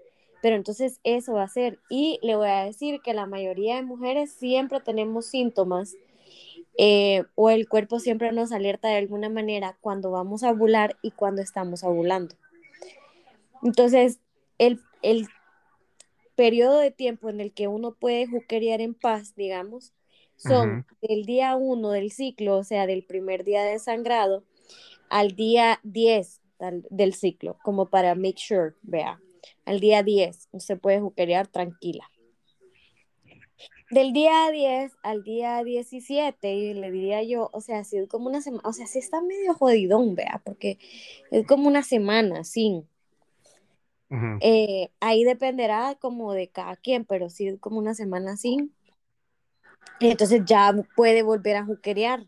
[0.43, 1.79] Pero entonces eso va a ser.
[1.91, 5.95] Y le voy a decir que la mayoría de mujeres siempre tenemos síntomas
[6.77, 11.13] eh, o el cuerpo siempre nos alerta de alguna manera cuando vamos a ovular y
[11.13, 12.35] cuando estamos ovulando.
[13.63, 14.19] Entonces,
[14.59, 15.29] el, el
[16.35, 19.93] periodo de tiempo en el que uno puede juquerear en paz, digamos,
[20.37, 24.45] son del día 1 del ciclo, o sea, del primer día de sangrado,
[25.09, 26.41] al día 10
[26.91, 29.21] del ciclo, como para make sure, vea,
[29.65, 32.11] al día 10 se puede juquerear tranquila.
[33.95, 38.41] Del día 10 al día 17, le diría yo, o sea, si es como una
[38.43, 40.81] semana, o sea, si está medio jodidón, vea, porque
[41.31, 42.89] es como una semana sin.
[44.41, 48.75] Eh, ahí dependerá como de cada quien, pero si es como una semana sin.
[50.01, 52.27] Entonces ya puede volver a juquerear.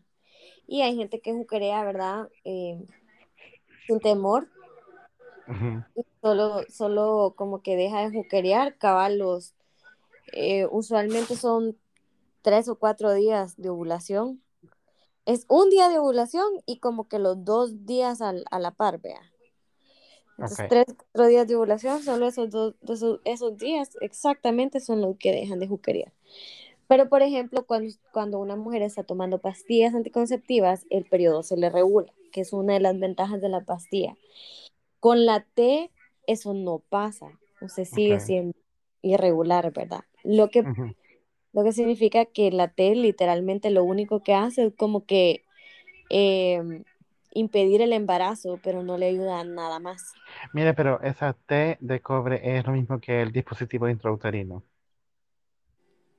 [0.67, 2.29] Y hay gente que juquerea, ¿verdad?
[2.45, 2.81] Eh,
[3.87, 4.47] sin temor.
[6.21, 9.56] Solo, solo como que deja de juquerear, caballos.
[10.33, 11.77] Eh, usualmente son
[12.41, 14.41] tres o cuatro días de ovulación.
[15.25, 19.21] Es un día de ovulación y como que los dos días a la par, vea.
[20.37, 25.17] Entonces, tres, cuatro días de ovulación, solo esos, dos, esos, esos, días exactamente son los
[25.17, 26.13] que dejan de juquerear.
[26.87, 31.69] Pero, por ejemplo, cuando, cuando una mujer está tomando pastillas anticonceptivas, el periodo se le
[31.69, 34.15] regula, que es una de las ventajas de la pastilla.
[34.99, 35.91] Con la T,
[36.27, 37.27] eso no pasa,
[37.61, 38.55] o se sigue siendo
[39.01, 40.05] irregular, ¿verdad?
[40.23, 40.63] Lo que,
[41.53, 45.43] lo que significa que la T literalmente lo único que hace es como que
[46.09, 46.83] em,
[47.33, 50.13] impedir el embarazo, pero no le ayuda nada más.
[50.53, 54.63] Mire, pero esa T de cobre es lo mismo que el dispositivo intrauterino.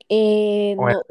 [0.08, 1.02] Eh, no,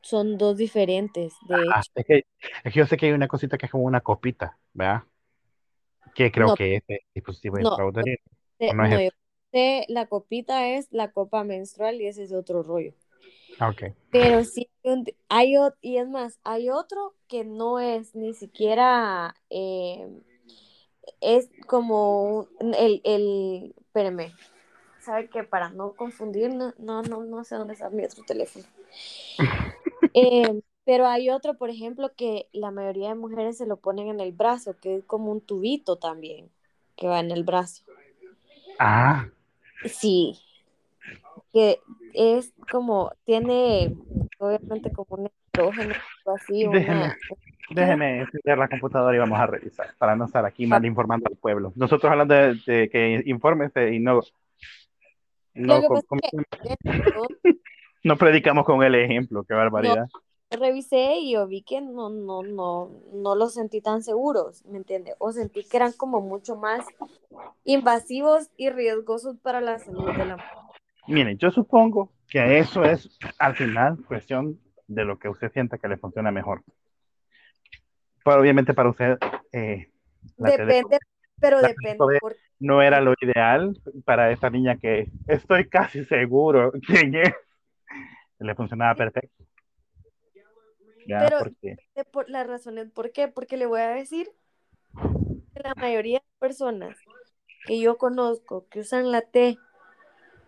[0.00, 1.90] son dos diferentes, de hecho.
[1.94, 2.24] Es que,
[2.70, 5.02] yo sé que hay una cosita que es como una copita, ¿verdad?
[6.14, 8.16] Que creo que es el dispositivo intrauterino.
[8.58, 8.98] No,
[9.56, 12.92] no, la copita es la copa menstrual y ese es otro rollo.
[13.60, 13.94] Okay.
[14.10, 14.68] Pero sí
[15.28, 20.06] hay y es más, hay otro que no es ni siquiera eh,
[21.20, 24.32] es como el, el espérame,
[25.00, 28.64] sabe que para no confundir, no, no, no, sé dónde está mi otro teléfono.
[30.18, 34.20] Eh, pero hay otro, por ejemplo, que la mayoría de mujeres se lo ponen en
[34.20, 36.50] el brazo, que es como un tubito también,
[36.96, 37.84] que va en el brazo.
[38.78, 39.26] Ah.
[39.84, 40.38] Sí,
[41.52, 41.78] que
[42.14, 43.94] es como, tiene
[44.38, 45.94] obviamente como un estrógeno
[46.34, 46.66] así.
[46.66, 47.14] Déjeme,
[47.70, 51.36] déjeme encender la computadora y vamos a revisar para no estar aquí mal informando al
[51.36, 51.72] pueblo.
[51.76, 54.20] Nosotros hablando de, que informes y no,
[55.54, 55.82] no,
[58.04, 60.06] no, predicamos con el ejemplo, qué barbaridad.
[60.50, 65.14] Revisé y yo vi que no, no, no, no los sentí tan seguros, ¿me entiendes?
[65.18, 66.86] O sentí que eran como mucho más
[67.64, 70.58] invasivos y riesgosos para la salud de la mujer.
[71.08, 75.88] Miren, yo supongo que eso es al final cuestión de lo que usted sienta que
[75.88, 76.62] le funciona mejor.
[78.24, 79.18] Pero obviamente para usted...
[79.52, 79.90] Eh,
[80.36, 80.98] depende,
[81.40, 82.18] pero depende.
[82.58, 87.10] No era lo ideal para esta niña que estoy casi seguro que
[88.38, 89.45] le funcionaba perfecto.
[91.06, 91.38] Pero
[92.10, 94.30] por la razón es por qué, porque le voy a decir
[95.54, 96.96] que la mayoría de personas
[97.66, 99.58] que yo conozco que usan la T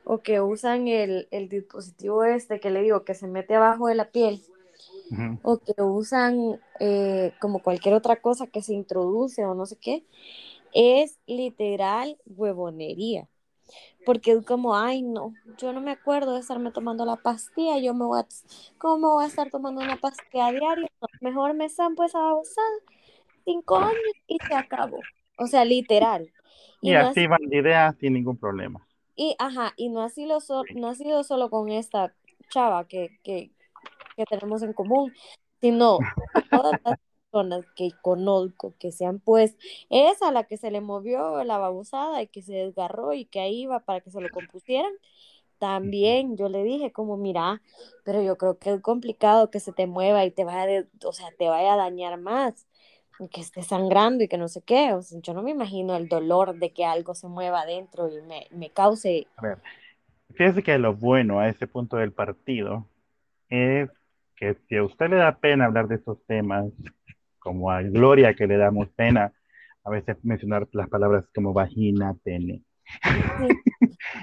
[0.05, 4.11] o que usan el, dispositivo este que le digo que se mete abajo de la
[4.11, 4.43] piel,
[5.43, 10.05] o que usan eh, como cualquier otra cosa que se introduce o no sé qué,
[10.73, 13.29] es literal huevonería.
[14.05, 17.95] Porque es como, ay, no, yo no me acuerdo de estarme tomando la pastilla, yo
[17.95, 18.27] me voy a,
[18.79, 20.89] ¿cómo voy a estar tomando una pastilla diaria?
[21.21, 22.67] mejor me zampo esa babosada,
[23.45, 24.99] cinco años y se acabó.
[25.37, 26.33] O sea, literal.
[26.81, 28.87] Y, así van de idea sin ningún problema.
[29.15, 30.39] Y, ajá, y no ha sido,
[30.75, 32.15] no ha sido solo con esta
[32.51, 33.51] chava que, que,
[34.17, 35.13] que tenemos en común,
[35.61, 35.99] sino
[36.51, 36.99] todas las
[37.31, 39.57] personas que conozco que sean pues
[39.91, 43.63] esa la que se le movió la babosada y que se desgarró y que ahí
[43.63, 44.93] iba para que se lo compusieran.
[45.59, 47.61] También yo le dije como, mira,
[48.05, 51.31] pero yo creo que es complicado que se te mueva y te vaya, o sea,
[51.37, 52.67] te vaya a dañar más
[53.33, 54.93] que esté sangrando y que no sé qué.
[54.93, 58.23] O sea, yo no me imagino el dolor de que algo se mueva adentro y
[58.23, 59.27] me, me cause.
[59.37, 59.59] A ver,
[60.35, 62.87] fíjese que lo bueno a ese punto del partido
[63.49, 63.91] es
[64.37, 66.67] que si a usted le da pena hablar de estos temas,
[67.39, 69.33] como a Gloria que le damos pena
[69.85, 72.63] a veces mencionar las palabras como vagina, pene.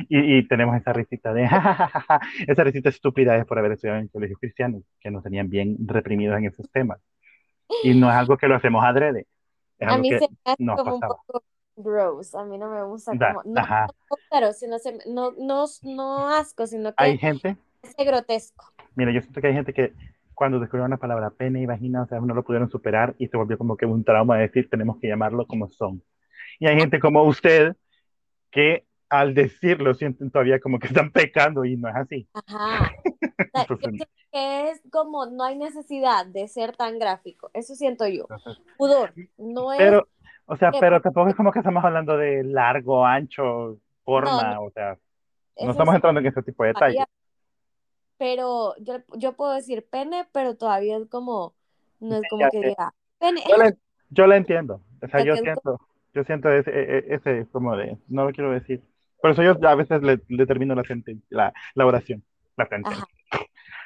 [0.09, 1.43] y, y, tenemos esa risita de
[2.47, 6.37] esa risita estúpida es por haber estudiado en colegios cristianos que nos tenían bien reprimidos
[6.37, 6.99] en esos temas.
[7.83, 9.27] Y no es algo que lo hacemos adrede.
[9.81, 11.43] a mí se me hace como un poco
[11.75, 12.33] gross.
[12.35, 13.63] A mí no me gusta Da, como, no,
[14.31, 18.65] pero sino se, no, no, no asco, sino Hay que gente, es grotesco.
[18.95, 19.93] mira, yo siento que hay gente que
[20.35, 23.37] cuando descubrieron la palabra pene y vagina, o sea, no lo pudieron superar y se
[23.37, 26.03] volvió como que un trauma de decir, tenemos que llamarlo como son.
[26.59, 27.75] Y hay gente como usted
[28.51, 32.27] que al decirlo sienten todavía como que están pecando y no es así.
[32.33, 32.91] Ajá.
[33.53, 37.49] Entonces, que es como no hay necesidad de ser tan gráfico.
[37.53, 38.23] Eso siento yo.
[38.29, 39.13] entonces, Pudor.
[39.37, 39.79] No es.
[39.79, 40.07] pero,
[40.45, 44.71] o sea, pero tampoco es como que estamos hablando de largo, ancho, forma, No, o
[44.71, 44.97] sea, no
[45.57, 47.05] eso estamos entrando en ese tipo de detalles.
[48.17, 51.53] Pero yo, yo puedo decir pene, pero todavía es como.
[51.99, 53.41] No es como que diga pene.
[53.49, 53.73] Yo la,
[54.09, 54.81] yo la entiendo.
[55.01, 55.79] O sea, yo siento,
[56.13, 58.81] yo siento ese, e- e- ese como de, no lo quiero decir.
[59.21, 62.23] Por eso yo a veces le, le termino la, senten- la, la oración.
[62.57, 62.97] La sentence.
[62.97, 63.07] Ajá.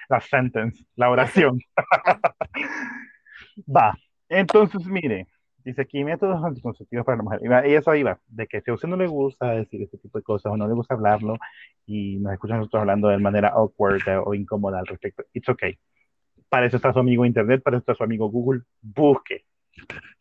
[0.10, 0.86] La sentence.
[0.96, 1.60] La oración.
[3.68, 3.98] Va.
[4.28, 5.28] Entonces, mire,
[5.70, 7.42] dice aquí métodos anticonceptivos para la mujer.
[7.68, 10.24] Y eso iba, de que si a usted no le gusta decir este tipo de
[10.24, 11.38] cosas o no le gusta hablarlo
[11.86, 15.78] y nos escuchan nosotros hablando de manera awkward o incómoda al respecto, it's okay.
[16.50, 18.62] Para eso está su amigo Internet, para eso está su amigo Google.
[18.82, 19.46] Busque.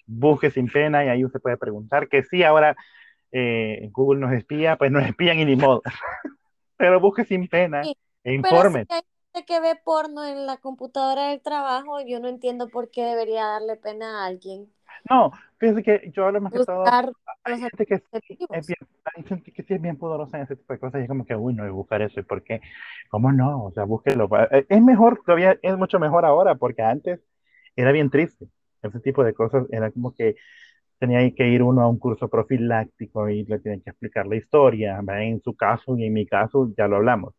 [0.06, 2.76] Busque sin pena y ahí usted puede preguntar que sí, ahora
[3.32, 5.82] eh, Google nos espía, pues nos espían y ni modo.
[6.76, 8.84] Pero busque sin pena Sí, e informe.
[8.86, 12.90] si hay gente que ve porno en la computadora del trabajo, yo no entiendo por
[12.90, 14.70] qué debería darle pena a alguien
[15.10, 16.94] No, fíjese que yo hablo más que todo.
[17.44, 17.94] Hay gente que
[18.50, 18.78] es bien,
[19.14, 21.24] hay gente que sí es bien pudorosa en ese tipo de cosas y es como
[21.26, 22.20] que, uy, no voy a buscar eso.
[22.20, 22.60] ¿Y por qué?
[23.10, 23.64] ¿Cómo no?
[23.66, 24.28] O sea, búsquelo.
[24.50, 27.20] Eh, Es mejor, todavía es mucho mejor ahora porque antes
[27.76, 28.46] era bien triste.
[28.82, 30.36] Ese tipo de cosas era como que
[30.98, 35.00] tenía que ir uno a un curso profiláctico y le tienen que explicar la historia.
[35.02, 35.24] ¿verdad?
[35.24, 37.34] En su caso y en mi caso ya lo hablamos.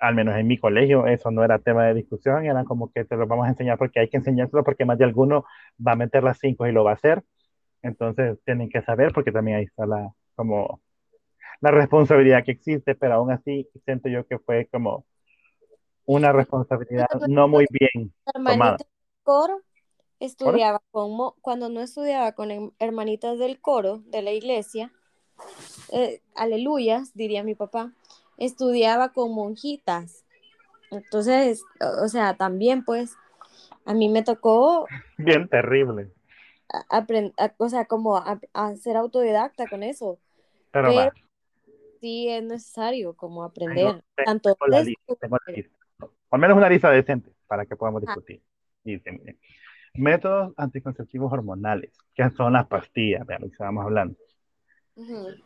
[0.00, 3.16] Al menos en mi colegio eso no era tema de discusión, era como que te
[3.16, 5.44] lo vamos a enseñar porque hay que enseñárselo porque más de alguno
[5.84, 7.22] va a meter las cinco y lo va a hacer.
[7.82, 10.82] Entonces tienen que saber porque también ahí está la, como,
[11.60, 15.06] la responsabilidad que existe, pero aún así siento yo que fue como
[16.06, 18.12] una responsabilidad no muy bien
[18.44, 18.78] tomada.
[20.20, 24.92] estudiaba con mo- cuando no estudiaba con hermanitas del coro de la iglesia,
[25.92, 27.92] eh, aleluyas, diría mi papá,
[28.38, 30.24] estudiaba con monjitas.
[30.90, 31.62] Entonces,
[32.04, 33.12] o sea, también pues
[33.86, 36.10] a mí me tocó Bien terrible.
[36.88, 40.18] aprender, o sea, como a, a ser autodidacta con eso,
[40.84, 41.10] Pero pero
[42.00, 45.76] sí es necesario como tengo, aprender, tengo tanto la de lista, tengo la lista.
[46.30, 48.42] Al menos una lista decente para que podamos Ah, discutir.
[48.84, 49.38] Dice,
[49.94, 54.16] métodos anticonceptivos hormonales, que son las pastillas, vean lo que estábamos hablando.
[54.96, 55.36] ujú.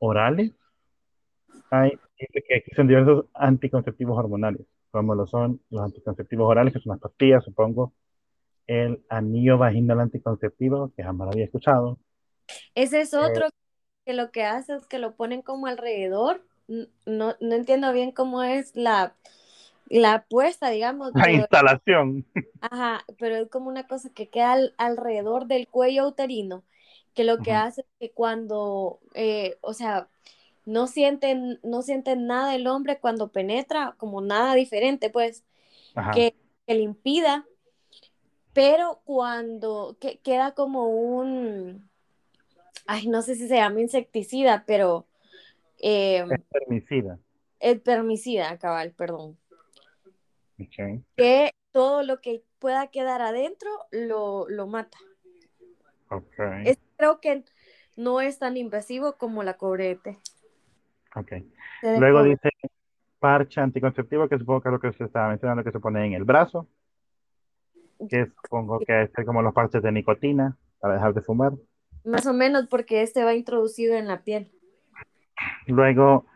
[0.00, 0.52] Orales,
[1.70, 6.92] hay, dice que existen diversos anticonceptivos hormonales, como lo son los anticonceptivos orales, que son
[6.92, 7.94] las pastillas, supongo,
[8.68, 11.98] el anillo vaginal anticonceptivo, que jamás lo había escuchado,
[12.74, 13.48] Ese es eh, otro
[14.06, 16.46] que lo que hace es que lo ponen como alrededor.
[16.68, 19.16] No, no entiendo bien cómo es la,
[19.88, 22.26] la apuesta, digamos, la pero, instalación.
[22.60, 26.64] ajá, pero es como una cosa que queda al- alrededor del cuello uterino,
[27.14, 30.08] que lo que hace es que cuando, eh, o sea,
[30.68, 35.42] no sienten, no sienten nada el hombre cuando penetra, como nada diferente, pues,
[36.12, 36.34] que,
[36.66, 37.46] que le impida,
[38.52, 41.88] pero cuando que, queda como un,
[42.86, 45.06] ay, no sé si se llama insecticida, pero
[45.78, 47.18] eh, es permicida.
[47.60, 49.38] es permicida, cabal, perdón.
[50.60, 54.98] Ok, Que todo lo que pueda quedar adentro lo, lo mata.
[56.64, 57.44] Es, creo que
[57.96, 60.18] no es tan invasivo como la cobrete.
[61.14, 61.32] Ok.
[61.98, 62.50] Luego dice
[63.18, 66.12] parche anticonceptivo, que supongo que es lo que se estaba mencionando, que se pone en
[66.12, 66.68] el brazo,
[68.08, 71.52] que supongo que es como los parches de nicotina para dejar de fumar.
[72.04, 74.50] Más o menos porque este va introducido en la piel.
[75.66, 76.26] Luego,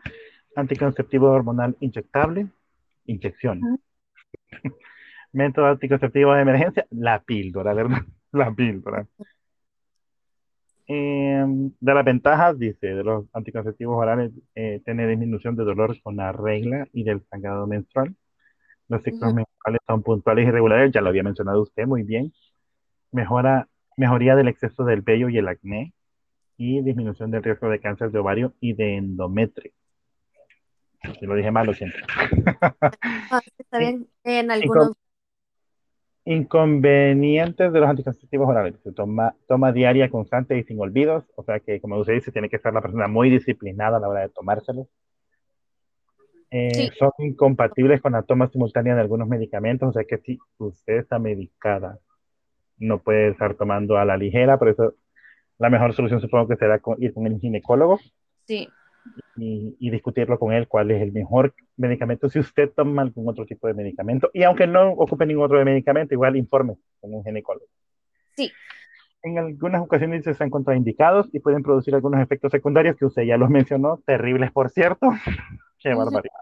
[0.55, 2.47] anticonceptivo hormonal inyectable,
[3.05, 3.79] inyección.
[5.31, 7.99] Método anticonceptivo de emergencia, la píldora, ¿verdad?
[8.33, 9.05] La píldora.
[10.87, 11.45] Eh,
[11.79, 16.31] de las ventajas, dice, de los anticonceptivos orales, eh, tiene disminución de dolor con la
[16.31, 18.15] regla y del sangrado menstrual.
[18.89, 22.33] Los ciclos menstruales son puntuales y regulares, ya lo había mencionado usted muy bien.
[23.11, 25.93] Mejora, mejoría del exceso del vello y el acné
[26.57, 29.71] y disminución del riesgo de cáncer de ovario y de endometrio.
[31.19, 31.97] Si lo dije mal, lo siento.
[32.61, 34.07] Ah, está bien.
[34.23, 34.93] En algunos,
[36.25, 38.75] inconvenientes de los anticonceptivos orales.
[38.83, 41.25] Se toma, toma diaria constante y sin olvidos.
[41.35, 44.07] O sea que, como usted dice, tiene que estar la persona muy disciplinada a la
[44.07, 44.87] hora de tomárselos.
[46.51, 49.89] Eh, sí, son incompatibles con la toma simultánea de algunos medicamentos.
[49.89, 51.99] O sea que si usted está medicada,
[52.77, 54.57] no puede estar tomando a la ligera.
[54.57, 54.93] Por eso
[55.57, 57.99] la mejor solución supongo que será ir con el ginecólogo.
[58.45, 58.67] Sí.
[59.35, 63.45] Y, y, discutirlo con él cuál es el mejor medicamento si usted toma algún otro
[63.45, 64.29] tipo de medicamento.
[64.33, 67.65] Y aunque no ocupe ningún otro medicamento, igual informe con un ginecólogo.
[68.35, 68.51] Sí.
[69.23, 73.37] En algunas ocasiones se están contraindicados y pueden producir algunos efectos secundarios que usted ya
[73.37, 75.09] los mencionó, terribles por cierto.
[75.79, 76.41] Qué barbaridad.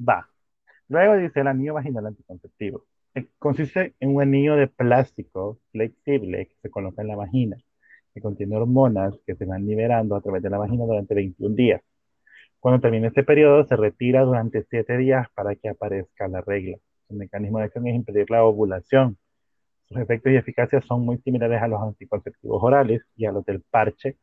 [0.00, 0.28] Va.
[0.88, 2.84] Luego dice el anillo vaginal anticonceptivo.
[3.14, 7.56] Eh, consiste en un anillo de plástico flexible que se coloca en la vagina,
[8.18, 11.80] que contiene hormonas que se van liberando a través de la vagina durante 21 días.
[12.58, 16.76] Cuando termina este periodo, se retira durante 7 días para que aparezca la regla.
[17.06, 19.16] Su mecanismo de acción es impedir la ovulación.
[19.86, 23.62] Sus efectos y eficacia son muy similares a los anticonceptivos orales y a los del
[23.70, 24.16] parche,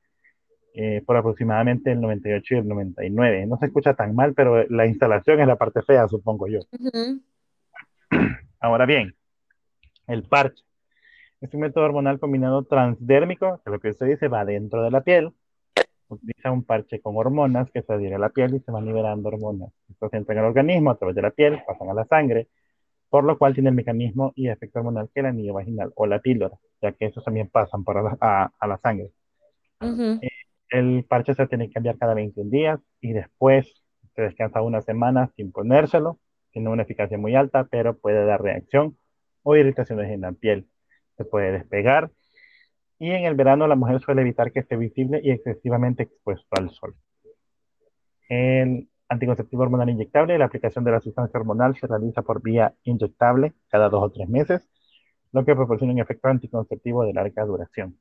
[0.73, 3.45] eh, por aproximadamente el 98 y el 99.
[3.47, 6.59] No se escucha tan mal, pero la instalación es la parte fea, supongo yo.
[8.59, 9.15] Ahora bien,
[10.07, 10.64] el parche
[11.45, 15.01] es un método hormonal combinado transdérmico, que lo que se dice va dentro de la
[15.01, 15.31] piel.
[16.07, 19.29] Utiliza un parche con hormonas que se adhiere a la piel y se van liberando
[19.29, 19.69] hormonas.
[19.89, 22.47] Estos entran al organismo a través de la piel, pasan a la sangre,
[23.09, 26.19] por lo cual tiene el mecanismo y efecto hormonal que el anillo vaginal o la
[26.19, 29.11] píldora, ya que esos también pasan por a, la sangre.
[29.81, 30.29] Eh,
[30.69, 33.83] el parche se tiene que cambiar cada 21 días y después
[34.15, 36.19] se descansa una semana sin ponérselo.
[36.51, 38.97] Tiene una eficacia muy alta, pero puede dar reacción
[39.43, 40.67] o irritaciones en la piel.
[41.17, 42.11] Se puede despegar
[42.99, 46.69] y en el verano la mujer suele evitar que esté visible y excesivamente expuesto al
[46.71, 46.95] sol.
[48.29, 53.53] El anticonceptivo hormonal inyectable, la aplicación de la sustancia hormonal se realiza por vía inyectable
[53.67, 54.67] cada dos o tres meses,
[55.31, 57.99] lo que proporciona un efecto anticonceptivo de larga duración.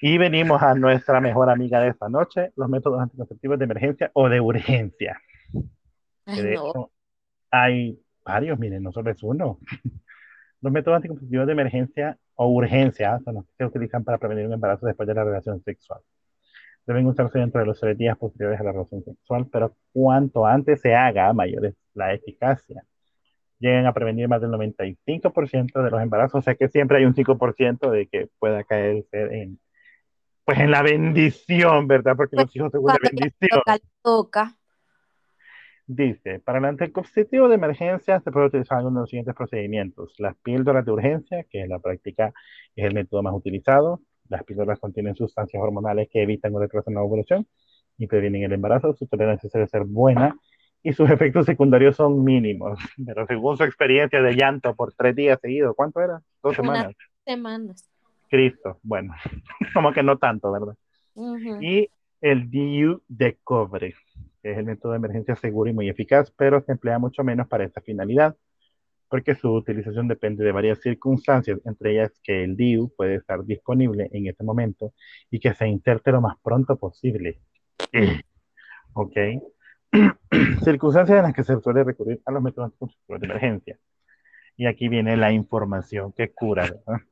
[0.00, 4.28] Y venimos a nuestra mejor amiga de esta noche, los métodos anticonceptivos de emergencia o
[4.28, 5.20] de urgencia.
[6.24, 6.92] de hecho,
[7.50, 9.58] hay varios, miren, no solo es uno.
[10.66, 14.54] Los métodos anticonceptivos de emergencia o urgencia son los que se utilizan para prevenir un
[14.54, 16.00] embarazo después de la relación sexual.
[16.84, 20.80] Deben usarse dentro de los tres días posteriores a la relación sexual, pero cuanto antes
[20.80, 22.82] se haga, mayor es la eficacia.
[23.60, 27.14] Llegan a prevenir más del 95% de los embarazos, o sea que siempre hay un
[27.14, 29.60] 5% de que pueda caer en
[30.44, 32.16] pues en la bendición, ¿verdad?
[32.16, 33.60] Porque los hijos según la bendición.
[34.02, 34.58] Toca,
[35.88, 40.14] Dice, para el anticonceptivo de emergencia se puede utilizar uno de los siguientes procedimientos.
[40.18, 42.32] Las píldoras de urgencia, que en la práctica
[42.74, 44.00] es el método más utilizado.
[44.28, 47.46] Las píldoras contienen sustancias hormonales que evitan o retrasan la ovulación
[47.98, 48.94] y previenen el embarazo.
[48.94, 50.36] Su tolerancia debe ser buena
[50.82, 52.78] y sus efectos secundarios son mínimos.
[53.06, 56.20] Pero según su experiencia de llanto por tres días seguidos, ¿cuánto era?
[56.42, 56.94] Dos semanas.
[57.24, 57.88] semanas.
[58.28, 58.80] Cristo.
[58.82, 59.14] Bueno,
[59.74, 60.74] como que no tanto, ¿verdad?
[61.60, 61.88] Y
[62.20, 63.94] el DU de cobre,
[64.52, 67.64] es el método de emergencia seguro y muy eficaz, pero se emplea mucho menos para
[67.64, 68.36] esta finalidad,
[69.08, 74.08] porque su utilización depende de varias circunstancias, entre ellas que el DIU puede estar disponible
[74.12, 74.92] en este momento
[75.30, 77.40] y que se inserte lo más pronto posible.
[78.94, 79.16] ¿Ok?
[80.64, 83.78] circunstancias en las que se suele recurrir a los métodos de emergencia.
[84.56, 87.02] Y aquí viene la información que cura, ¿verdad?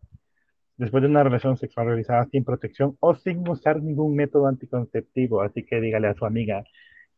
[0.77, 5.43] después de una relación sexual realizada sin protección o sin usar ningún método anticonceptivo.
[5.43, 6.65] Así que dígale a su amiga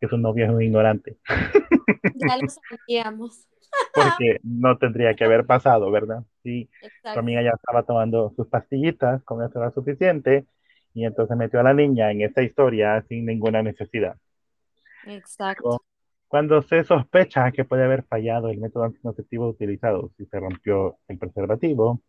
[0.00, 1.18] que su novio es un ignorante.
[2.14, 3.46] Ya lo sabíamos.
[3.94, 6.24] Porque no tendría que haber pasado, ¿verdad?
[6.42, 6.70] Sí,
[7.02, 10.46] su amiga ya estaba tomando sus pastillitas, con eso era suficiente,
[10.94, 14.16] y entonces metió a la niña en esta historia sin ninguna necesidad.
[15.06, 15.82] Exacto.
[16.26, 21.18] Cuando se sospecha que puede haber fallado el método anticonceptivo utilizado, si se rompió el
[21.18, 22.02] preservativo,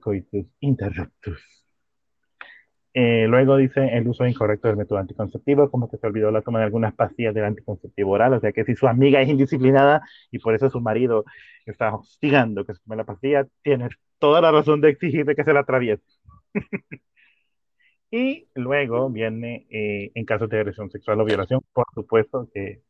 [0.00, 1.65] coitus interruptus.
[2.98, 6.60] Eh, luego dice el uso incorrecto del método anticonceptivo, como que se olvidó la toma
[6.60, 10.38] de algunas pastillas del anticonceptivo oral, o sea que si su amiga es indisciplinada y
[10.38, 11.26] por eso su marido
[11.66, 15.52] está hostigando que se tome la pastilla, tiene toda la razón de exigir que se
[15.52, 16.02] la atraviese.
[18.10, 22.80] y luego viene eh, en caso de agresión sexual o violación, por supuesto que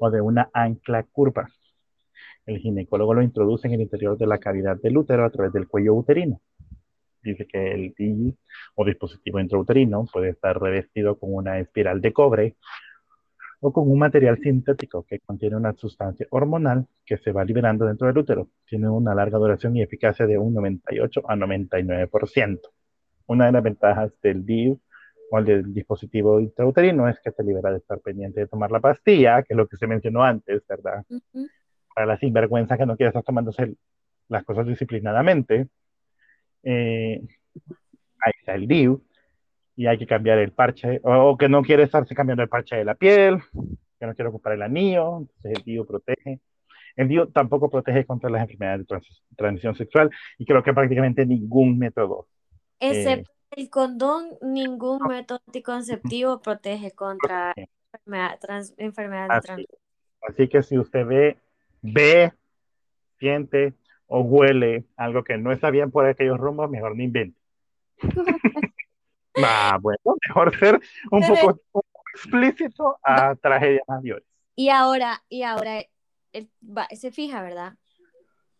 [0.00, 1.48] o de una ancla curva.
[2.46, 5.68] El ginecólogo lo introduce en el interior de la cavidad del útero a través del
[5.68, 6.40] cuello uterino.
[7.22, 8.34] dice que el DIU
[8.74, 12.56] o dispositivo intrauterino puede estar revestido con una espiral de cobre
[13.60, 18.06] o con un material sintético que contiene una sustancia hormonal que se va liberando dentro
[18.08, 18.48] del útero.
[18.66, 22.60] Tiene una larga duración y eficacia de un 98 a 99%.
[23.26, 24.80] Una de las ventajas del DIU
[25.30, 28.80] o el del dispositivo intrauterino es que te libera de estar pendiente de tomar la
[28.80, 31.04] pastilla, que es lo que se mencionó antes, ¿verdad?
[31.08, 31.48] Uh -huh.
[31.94, 33.74] Para la sinvergüenza que no quiere estar tomándose
[34.28, 35.68] las cosas disciplinadamente.
[36.62, 37.20] Eh,
[38.20, 39.02] ahí está el DIU
[39.76, 42.84] y hay que cambiar el parche, o, que no quiere estarse cambiando el parche de
[42.84, 43.40] la piel,
[43.98, 46.40] que no quiere ocupar el anillo, entonces el DIU protege.
[46.96, 51.24] El DIU tampoco protege contra las enfermedades de trans transmisión sexual y creo que prácticamente
[51.24, 52.26] ningún método.
[52.78, 55.08] Excepto eh, el condón, ningún no.
[55.08, 57.54] método anticonceptivo protege contra
[57.92, 59.80] enfermedad, trans, enfermedades Así, de transmisión.
[60.28, 61.36] así que si usted ve,
[61.82, 62.32] ve,
[63.18, 63.74] siente
[64.06, 67.38] o huele algo que no está bien por aquellos rumbos, mejor no invente.
[69.42, 70.80] Ah, bueno, mejor ser
[71.10, 74.24] un poco, un poco explícito a tragedias mayores.
[74.56, 75.82] Y ahora, y ahora
[76.32, 77.74] el- va- se fija, ¿verdad?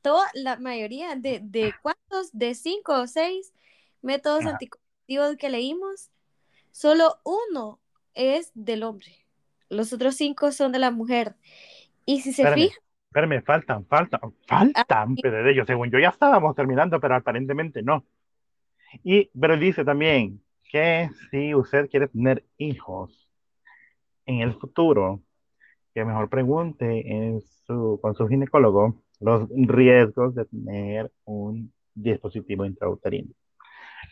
[0.02, 3.54] Toda la mayoría de, de cuántos, de cinco o seis
[4.02, 4.46] métodos Ajá.
[4.46, 6.10] anticonceptivos que leímos,
[6.72, 7.80] solo uno
[8.14, 9.26] es del hombre.
[9.70, 11.36] Los otros cinco son de la mujer.
[12.06, 12.76] Y si se Espérame, fija,
[13.08, 18.04] espérame, faltan, faltan, faltan, pero de ellos, según yo ya estábamos terminando, pero aparentemente no.
[19.04, 23.30] Y, pero dice también que si usted quiere tener hijos
[24.26, 25.22] en el futuro,
[25.94, 33.32] que mejor pregunte en su, con su ginecólogo los riesgos de tener un dispositivo intrauterino.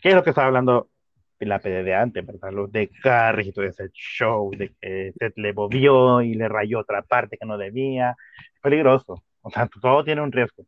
[0.01, 0.89] ¿Qué es lo que estaba hablando
[1.39, 2.51] la PD de antes, verdad?
[2.51, 7.01] Los de Carrie todo ese show de que se le movió y le rayó otra
[7.01, 8.15] parte que no debía.
[8.53, 9.23] Es peligroso.
[9.41, 10.65] O sea, todo tiene un riesgo.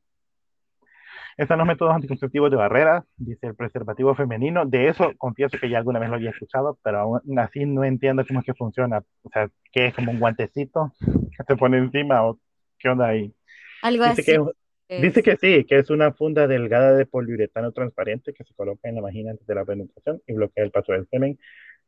[1.38, 4.66] Están los métodos anticonceptivos de barrera, dice el preservativo femenino.
[4.66, 8.26] De eso confieso que ya alguna vez lo había escuchado, pero aún así no entiendo
[8.28, 9.04] cómo es que funciona.
[9.24, 12.40] O sea, que es como un guantecito que se pone encima o
[12.80, 13.34] qué onda ahí.
[13.82, 14.24] algo Dice así.
[14.24, 14.40] que,
[14.90, 15.02] es.
[15.02, 18.96] dice que sí, que es una funda delgada de poliuretano transparente que se coloca en
[18.96, 21.40] la vagina antes de la penetración y bloquea el paso del semen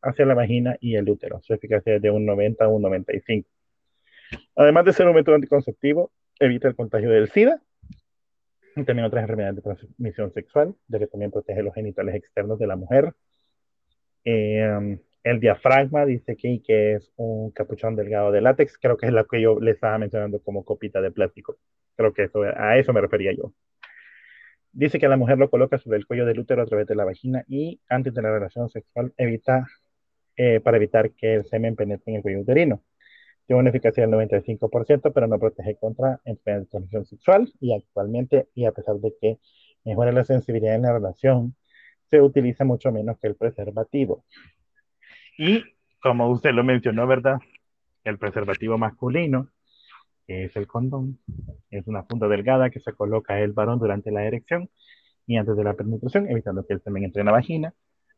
[0.02, 1.42] hacia la vagina y el útero.
[1.44, 3.50] Su eficacia es de un 90 a un 95.
[4.56, 7.62] Además de ser un método anticonceptivo, evita el contagio del SIDA
[8.76, 12.68] y también otras enfermedades de transmisión sexual, ya que también protege los genitales externos de
[12.68, 13.14] la mujer.
[14.26, 19.14] Eh, el diafragma dice que, que es un capuchón delgado de látex, creo que es
[19.14, 21.58] lo que yo le estaba mencionando como copita de plástico.
[21.96, 23.54] Creo que eso, a eso me refería yo.
[24.72, 27.06] Dice que la mujer lo coloca sobre el cuello del útero a través de la
[27.06, 29.68] vagina y antes de la relación sexual evita,
[30.36, 32.84] eh, para evitar que el semen penetre en el cuello uterino.
[33.46, 38.48] Tiene una eficacia del 95%, pero no protege contra enfermedades de transmisión sexual y actualmente,
[38.56, 39.40] y a pesar de que
[39.84, 41.56] mejora la sensibilidad en la relación,
[42.10, 44.26] se utiliza mucho menos que el preservativo.
[45.38, 45.64] Y
[46.02, 47.38] como usted lo mencionó, ¿verdad?
[48.04, 49.50] El preservativo masculino,
[50.28, 51.20] es el condón,
[51.70, 54.70] es una funda delgada que se coloca el varón durante la erección
[55.26, 57.74] y antes de la penetración, evitando que el semen entre en la vagina.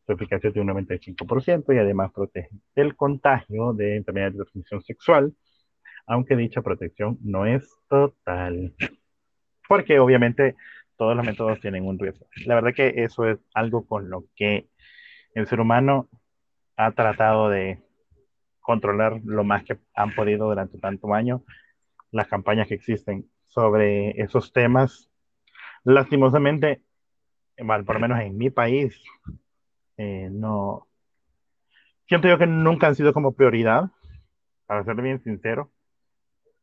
[0.06, 4.82] Su eficacia es de un 95% y además protege del contagio de enfermedades de transmisión
[4.82, 5.34] sexual,
[6.06, 8.72] aunque dicha protección no es total.
[9.68, 10.54] Porque obviamente
[10.96, 12.26] todos los métodos tienen un riesgo.
[12.44, 14.68] La verdad que eso es algo con lo que
[15.34, 16.08] el ser humano
[16.76, 17.82] ha tratado de
[18.60, 21.42] controlar lo más que han podido durante tanto año
[22.12, 25.10] las campañas que existen sobre esos temas.
[25.84, 26.82] Lastimosamente,
[27.56, 29.00] por lo menos en mi país,
[29.98, 30.88] eh, no.
[32.08, 33.90] Siento yo que nunca han sido como prioridad,
[34.66, 35.72] para ser bien sincero.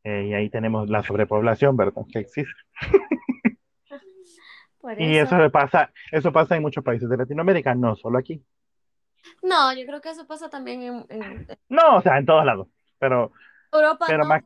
[0.03, 2.03] Eh, y ahí tenemos la sobrepoblación, ¿verdad?
[2.11, 2.53] Que existe.
[4.79, 5.35] Por Y eso.
[5.35, 8.43] eso pasa, eso pasa en muchos países de Latinoamérica, no solo aquí.
[9.41, 12.67] No, yo creo que eso pasa también en, en No, o sea, en todos lados.
[12.99, 13.31] Pero,
[13.71, 14.25] Europa, pero no.
[14.25, 14.43] más,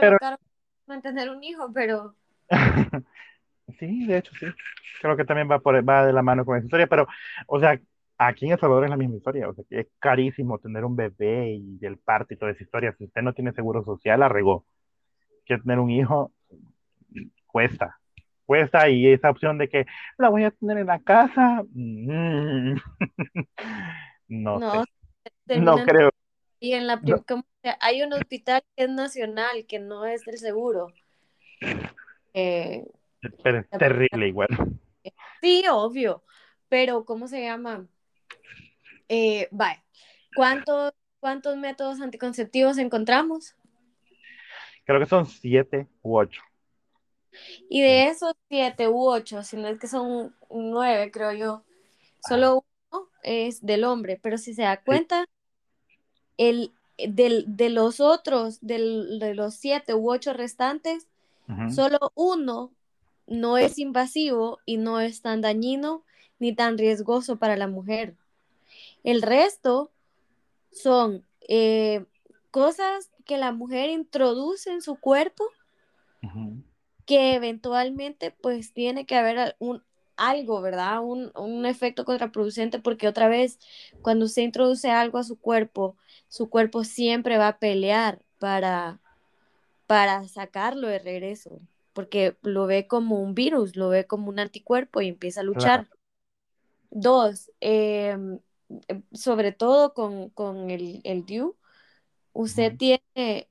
[0.00, 0.18] pero
[0.86, 2.16] mantener un hijo, pero
[3.78, 4.46] Sí, de hecho, sí.
[5.00, 7.06] Creo que también va, por, va de la mano con esa historia, pero,
[7.46, 7.80] o sea,
[8.20, 9.48] aquí en El Salvador es la misma historia.
[9.48, 12.94] O sea, que es carísimo tener un bebé y el parto y toda esa historia.
[12.98, 14.64] Si usted no tiene seguro social, arregó.
[15.46, 16.32] Que tener un hijo
[17.46, 17.98] cuesta.
[18.44, 19.86] Cuesta y esa opción de que
[20.18, 22.74] la voy a tener en la casa, mm,
[24.28, 24.84] no no,
[25.46, 25.60] sé.
[25.60, 26.10] No creo.
[26.58, 27.22] y en la No.
[27.24, 27.44] como
[27.80, 30.88] hay un hospital que es nacional, que no es del seguro.
[32.34, 32.84] Eh,
[33.42, 34.48] Pero es terrible igual.
[35.40, 36.24] sí, obvio,
[36.68, 37.86] pero ¿cómo se llama?
[39.12, 39.82] Eh, vaya,
[40.36, 43.56] ¿cuántos, cuántos métodos anticonceptivos encontramos?
[44.86, 46.40] Creo que son siete u ocho.
[47.68, 51.64] Y de esos siete u ocho, si no es que son nueve, creo yo,
[52.26, 55.24] Solo uno es del hombre, pero si se da cuenta,
[56.36, 61.08] el, del, de los otros, del, de los siete u ocho restantes,
[61.74, 62.70] solo uno
[63.26, 66.04] no es invasivo y no es tan dañino
[66.38, 68.14] ni tan riesgoso para la mujer.
[69.02, 69.90] El resto
[70.70, 72.04] son eh,
[72.50, 75.44] cosas que la mujer introduce en su cuerpo
[77.06, 79.82] que eventualmente pues tiene que haber un,
[80.16, 81.02] algo, ¿verdad?
[81.02, 83.58] Un, un efecto contraproducente porque otra vez
[84.02, 85.96] cuando usted introduce algo a su cuerpo,
[86.28, 89.00] su cuerpo siempre va a pelear para,
[89.86, 91.60] para sacarlo de regreso,
[91.94, 95.54] porque lo ve como un virus, lo ve como un anticuerpo y empieza a Claro.
[95.54, 95.88] luchar.
[96.90, 98.16] Dos, eh,
[99.12, 101.56] sobre todo con, con el, el DIU,
[102.32, 103.48] usted tiene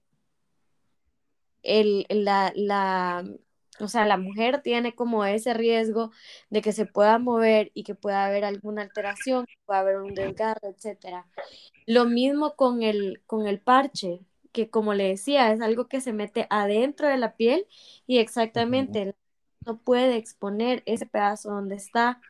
[1.64, 3.26] el, la, la,
[3.80, 6.12] o sea, la mujer tiene como ese riesgo
[6.50, 10.14] de que se pueda mover y que pueda haber alguna alteración, que pueda haber un
[10.14, 11.28] desgarro, etcétera.
[11.86, 16.14] Lo mismo con el, con el parche, que como le decía, es algo que se
[16.14, 17.68] mete adentro de la piel
[18.08, 19.16] y exactamente
[19.66, 22.22] no puede exponer ese pedazo donde está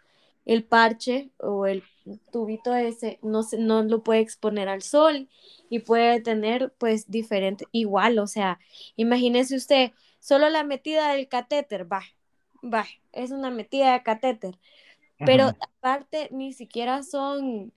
[0.46, 1.84] el parche o el
[2.32, 5.30] tubito ese, no, se, no lo puede exponer al sol
[5.70, 8.60] y puede tener pues diferente, igual, o sea,
[8.96, 12.04] imagínese usted, solo la metida del catéter, va,
[12.64, 14.58] va, es una metida de catéter,
[15.18, 17.74] pero aparte ni siquiera son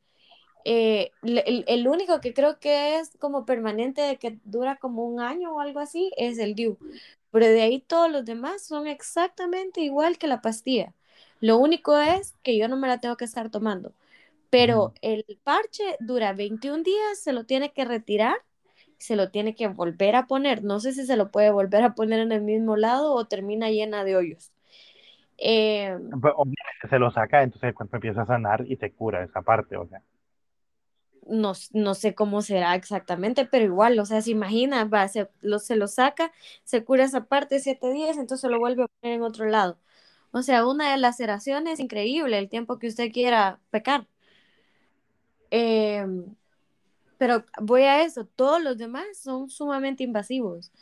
[0.65, 5.21] eh, el, el, único que creo que es como permanente, de que dura como un
[5.21, 6.79] año o algo así, es el DIU.
[7.31, 10.95] Pero de ahí todos los demás son exactamente igual que la pastilla.
[11.41, 13.93] Lo único es que yo no me la tengo que estar tomando.
[14.53, 18.37] Pero el parche dura 21 días, se lo tiene que retirar,
[18.99, 20.65] se lo tiene que volver a poner.
[20.65, 23.71] No sé si se lo puede volver a poner en el mismo lado o termina
[23.71, 24.53] llena de hoyos.
[25.39, 29.25] Eh, Pues, Obviamente se lo saca, entonces el cuerpo empieza a sanar y te cura
[29.25, 30.01] esa parte, o sea.
[31.27, 35.59] no, no sé cómo será exactamente, pero igual, o sea, se imagina, va, se lo,
[35.59, 36.33] se lo saca,
[36.65, 39.79] se cura esa parte siete días, entonces lo vuelve a poner en otro lado.
[40.33, 44.09] O sea, una laceración es increíble el tiempo que usted quiera pecar.
[45.53, 46.05] Eh,
[47.19, 50.73] pero voy a eso, todos los demás son sumamente invasivos.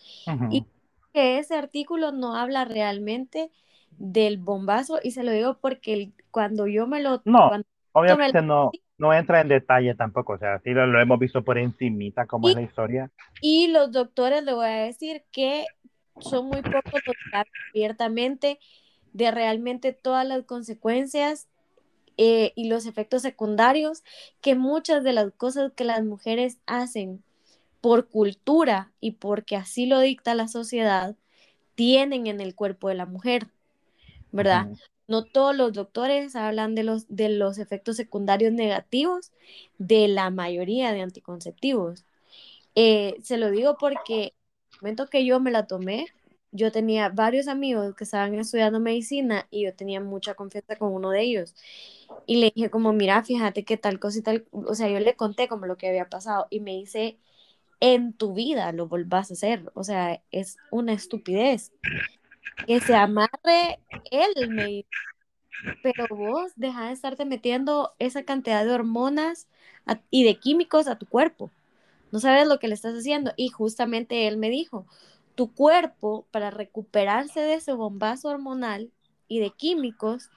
[0.50, 0.66] Y Ujú.
[1.12, 3.50] que ese artículo no habla realmente
[3.98, 7.50] del bombazo, y se lo digo porque el, cuando yo me lo, No,
[7.92, 11.58] obviamente no, no entra en detalle tampoco, o sea, sí lo, lo hemos visto por
[11.58, 13.10] encimita cómo es y la historia.
[13.42, 15.66] Y los doctores le voy a decir que
[16.20, 18.58] son muy pocos los que abiertamente
[19.12, 21.48] de realmente todas las consecuencias
[22.22, 24.04] eh, y los efectos secundarios
[24.42, 27.24] que muchas de las cosas que las mujeres hacen
[27.80, 31.16] por cultura y porque así lo dicta la sociedad
[31.76, 33.46] tienen en el cuerpo de la mujer,
[34.32, 34.68] ¿verdad?
[35.08, 39.32] No todos los doctores hablan de los, de los efectos secundarios negativos
[39.78, 42.04] de la mayoría de anticonceptivos.
[42.74, 44.34] Eh, se lo digo porque
[44.72, 46.08] el momento que yo me la tomé,
[46.52, 51.10] yo tenía varios amigos que estaban estudiando medicina y yo tenía mucha confianza con uno
[51.10, 51.54] de ellos.
[52.26, 55.16] Y le dije como, mira, fíjate que tal cosa y tal, o sea, yo le
[55.16, 57.18] conté como lo que había pasado y me dice,
[57.80, 59.70] en tu vida lo volvás a hacer.
[59.74, 61.72] O sea, es una estupidez.
[62.66, 63.80] Que se amarre
[64.10, 64.88] él, me dice,
[65.82, 69.48] pero vos deja de estarte metiendo esa cantidad de hormonas
[70.10, 71.50] y de químicos a tu cuerpo
[72.12, 73.32] no sabes lo que le estás haciendo.
[73.36, 74.86] Y justamente él me dijo,
[75.40, 78.92] tu cuerpo para recuperarse de ese bombazo hormonal
[79.26, 80.28] y de químicos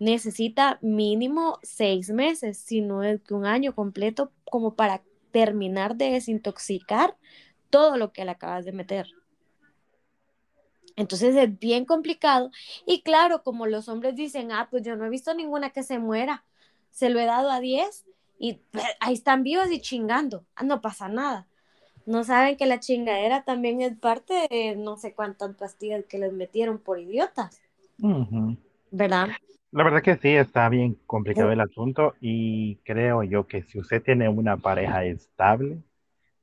[0.00, 6.10] necesita mínimo seis meses, si no es que un año completo, como para terminar de
[6.10, 7.16] desintoxicar
[7.70, 9.06] todo lo que le acabas de meter.
[10.96, 12.50] Entonces es bien complicado.
[12.86, 16.00] Y claro, como los hombres dicen, ah, pues yo no he visto ninguna que se
[16.00, 16.44] muera,
[16.90, 18.04] se lo he dado a 10
[18.40, 18.62] y
[18.98, 21.46] ahí están vivos y chingando, ah, no pasa nada.
[22.06, 26.32] No saben que la chingadera también es parte de no sé cuántas pastillas que les
[26.32, 27.60] metieron por idiotas,
[28.00, 28.56] ujú.
[28.90, 29.28] ¿verdad?
[29.72, 34.02] La verdad que sí, está bien complicado el asunto y creo yo que si usted
[34.02, 35.78] tiene una pareja estable,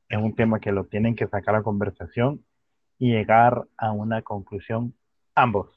[0.07, 2.45] es un tema que lo tienen que sacar a conversación
[2.97, 4.93] y llegar a una conclusión
[5.35, 5.67] ambos.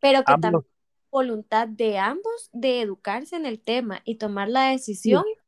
[0.00, 0.66] Pero que también Ambos,
[1.10, 5.40] voluntad de ambos de educarse en el tema y tomar la decisión sí.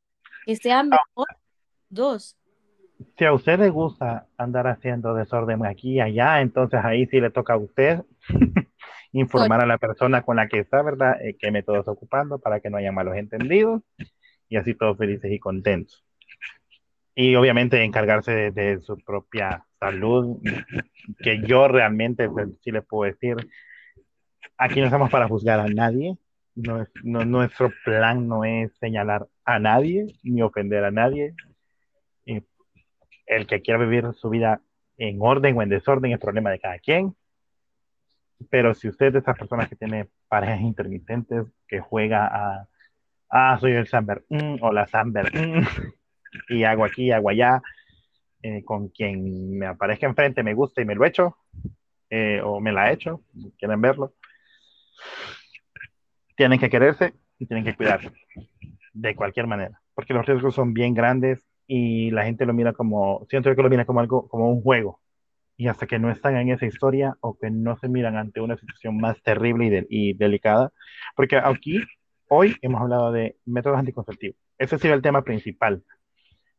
[0.46, 1.26] que sea mejor
[1.88, 2.36] dos.
[3.16, 7.30] Si a usted le gusta andar haciendo desorden aquí y allá, entonces ahí sí le
[7.30, 8.02] toca a usted
[9.12, 11.16] informar a la persona con la que está, ¿verdad?
[11.22, 13.82] Eh, qué método está ocupando para que no haya malos entendidos
[14.48, 16.04] y así todos felices y contentos.
[17.14, 20.38] Y obviamente encargarse de, su propia salud,
[21.18, 23.36] que yo realmente pues, sí le puedo decir,
[24.56, 26.16] aquí no estamos para juzgar a nadie,
[27.02, 31.34] nuestro plan no es señalar a nadie ni ofender a nadie.
[33.36, 34.60] El que quiera vivir su vida
[34.96, 37.14] en orden o en desorden es problema de cada quien.
[38.50, 42.68] Pero si usted es de esas personas que tiene parejas intermitentes, que juega a,
[43.30, 45.66] ah, soy el Samber mm, o la Samber mm,
[46.48, 47.62] y hago aquí, hago allá,
[48.42, 51.36] eh, con quien me aparezca enfrente, me gusta y me lo echo,
[52.10, 53.22] eh, o me la he hecho,
[53.58, 54.14] quieren verlo,
[56.36, 58.10] tienen que quererse y tienen que cuidarse
[58.92, 63.26] de cualquier manera, porque los riesgos son bien grandes y la gente lo mira como,
[63.30, 65.00] siento que lo mira como algo, como un juego.
[65.56, 68.56] Y hasta que no están en esa historia o que no se miran ante una
[68.56, 70.72] situación más terrible y, de, y delicada,
[71.14, 71.80] porque aquí
[72.28, 74.36] hoy hemos hablado de métodos anticonceptivos.
[74.58, 75.82] Ese sería el tema principal.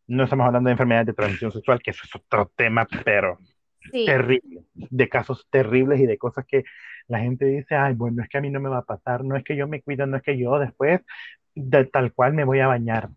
[0.08, 3.40] No estamos hablando de enfermedades de transmisión sexual, que eso es otro tema, pero
[3.92, 4.06] sí.
[4.06, 6.64] terrible, de casos terribles y de cosas que
[7.08, 9.36] la gente dice, ay, bueno, es que a mí no me va a pasar, no
[9.36, 11.02] es que yo me cuido, no es que yo después
[11.56, 13.10] de tal cual me voy a bañar.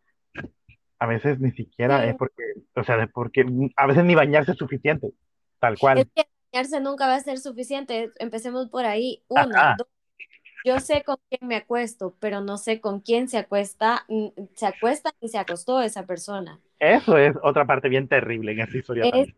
[0.98, 2.08] A veces ni siquiera sí.
[2.08, 2.42] es porque,
[2.74, 3.44] o sea, es porque
[3.76, 5.12] a veces ni bañarse es suficiente,
[5.60, 5.98] tal cual.
[5.98, 9.22] Es que bañarse nunca va a ser suficiente, empecemos por ahí.
[9.28, 9.88] Una, dos,
[10.64, 14.04] yo sé con quién me acuesto, pero no sé con quién se acuesta,
[14.54, 16.60] se acuesta y se acostó esa persona.
[16.80, 19.04] Eso es otra parte bien terrible en esa historia.
[19.04, 19.28] Es.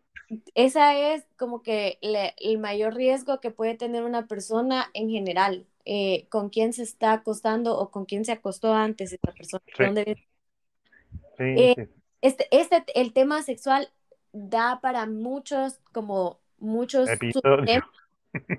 [0.53, 5.65] Esa es como que le, el mayor riesgo que puede tener una persona en general,
[5.85, 9.63] eh, con quién se está acostando o con quién se acostó antes esa persona.
[9.75, 9.83] Sí.
[9.83, 10.28] ¿Dónde...
[11.39, 11.83] Sí, Eh, sí.
[12.21, 13.89] este, este, el tema sexual
[14.33, 17.09] da para muchos, como muchos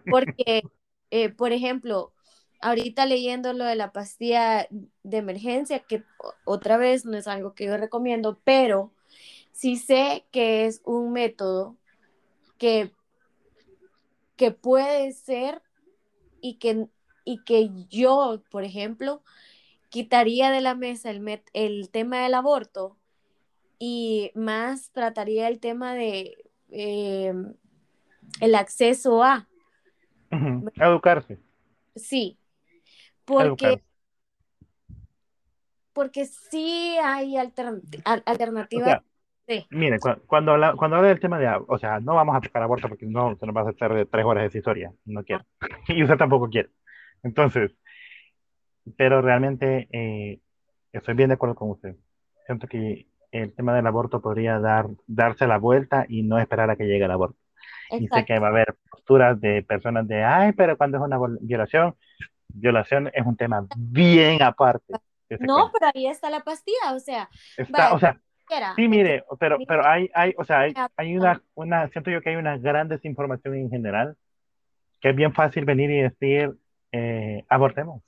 [0.09, 0.63] porque,
[1.11, 2.13] eh, por ejemplo,
[2.61, 4.67] ahorita leyendo lo de la pastilla
[5.03, 6.05] de emergencia, que
[6.45, 8.93] otra vez no es algo que yo recomiendo, pero
[9.53, 11.77] sí sé que es un método
[12.59, 12.93] que,
[14.37, 15.63] que puede ser
[16.41, 16.89] y que,
[17.25, 19.23] y que yo, por ejemplo,
[19.91, 22.97] quitaría de la mesa el, met- el tema del aborto
[23.79, 26.37] y más trataría el tema de
[26.71, 27.35] eh,
[28.41, 29.49] el acceso a.
[30.77, 31.39] Educarse,
[31.97, 32.39] sí,
[33.25, 33.85] porque, educarse.
[35.93, 38.85] porque sí hay altern- al- O alternativas.
[38.89, 39.03] sea,
[39.49, 42.41] Sí, mire, cu- cuando habla, cuando habla del tema de, o sea, no vamos a
[42.41, 45.45] tocar aborto porque no se nos va a hacer tres horas de historia, no quiero.
[45.89, 46.71] Y usted tampoco quiere.
[47.25, 47.73] Entonces,
[48.97, 50.41] pero realmente eh,
[50.93, 51.97] estoy bien de acuerdo con usted.
[52.47, 56.77] Siento que el tema del aborto podría dar, darse la vuelta y no esperar a
[56.77, 57.39] que llegue el aborto.
[57.91, 61.19] Y sé que va a haber posturas de personas de, ay, pero cuando es una
[61.41, 61.97] violación,
[62.49, 64.95] violación es un tema bien aparte.
[65.41, 68.21] No, pero ahí está la pastilla, o sea, Está, o sea,
[68.75, 72.31] sí, mire, pero, pero hay, hay, o sea, hay, hay una, una, siento yo que
[72.31, 74.17] hay una gran desinformación en general,
[75.01, 76.57] que es bien fácil venir y decir,
[76.93, 78.03] eh, abortemos,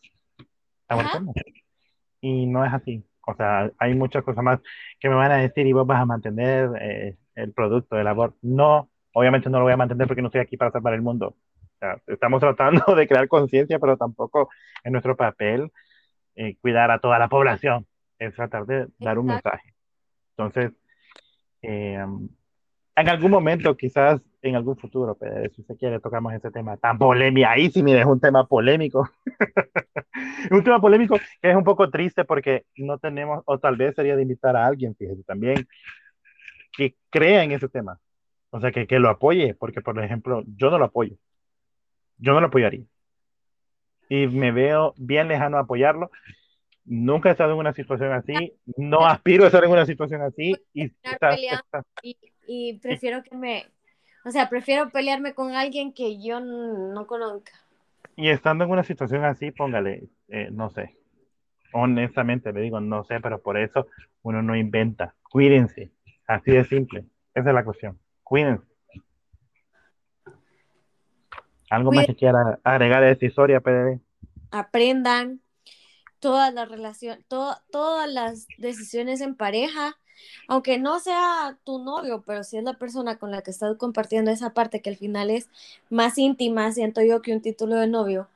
[2.20, 3.04] Y no es así.
[3.26, 4.60] O sea, hay muchas cosas más
[4.98, 8.38] que me van a decir y vos vas a mantener eh, el producto del aborto.
[8.42, 11.28] No, obviamente no lo voy a mantener porque no estoy aquí para salvar el mundo.
[11.28, 14.50] O sea, estamos tratando de crear conciencia, pero tampoco
[14.82, 15.70] es nuestro papel
[16.34, 17.86] eh, cuidar a toda la población.
[18.18, 19.50] Es tratar de dar un exacto.
[19.50, 19.74] mensaje.
[20.36, 20.72] Entonces,
[21.62, 22.04] eh,
[22.94, 26.98] en algún momento, quizás en algún futuro, pero si se quiere, tocamos ese tema tan
[26.98, 27.48] polémico.
[27.48, 29.08] Ahí sí, mire, es un tema polémico.
[30.50, 34.16] un tema polémico que es un poco triste porque no tenemos, o tal vez sería
[34.16, 35.66] de invitar a alguien, fíjese, también,
[36.76, 37.98] que crea en ese tema.
[38.50, 41.16] O sea, que, que lo apoye, porque, por ejemplo, yo no lo apoyo.
[42.18, 42.84] Yo no lo apoyaría.
[44.08, 46.10] Y me veo bien lejano a apoyarlo.
[46.84, 50.52] Nunca he estado en una situación así, no aspiro a estar en una situación así
[50.74, 50.90] y
[52.02, 52.16] y,
[52.52, 53.66] y prefiero que me,
[54.24, 57.52] o sea, prefiero pelearme con alguien que yo no conozca.
[58.16, 60.96] Y estando en una situación así, póngale, eh, no sé,
[61.72, 63.86] honestamente le digo, no sé, pero por eso
[64.22, 65.14] uno no inventa.
[65.30, 65.92] Cuídense,
[66.26, 67.06] así de simple.
[67.34, 67.98] Esa es la cuestión.
[68.22, 68.66] Cuídense.
[71.70, 73.98] ¿Algo más que quiera agregar a esta historia, PDD?
[74.52, 75.40] aprendan
[76.20, 79.98] todas las relaciones, todas las decisiones en pareja,
[80.48, 84.30] aunque no sea tu novio, pero si es la persona con la que estás compartiendo
[84.30, 85.48] esa parte que al final es
[85.90, 88.28] más íntima, siento yo, que un título de novio.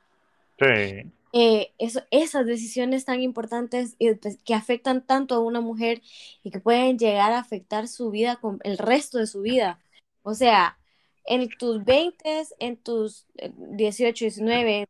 [0.59, 6.01] Sí, eh, eso, esas decisiones tan importantes y pues, que afectan tanto a una mujer
[6.43, 9.79] y que pueden llegar a afectar su vida, con el resto de su vida.
[10.23, 10.77] O sea,
[11.25, 14.87] en tus 20, en tus eh, 18, 19,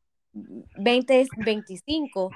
[0.77, 2.31] 20, 25,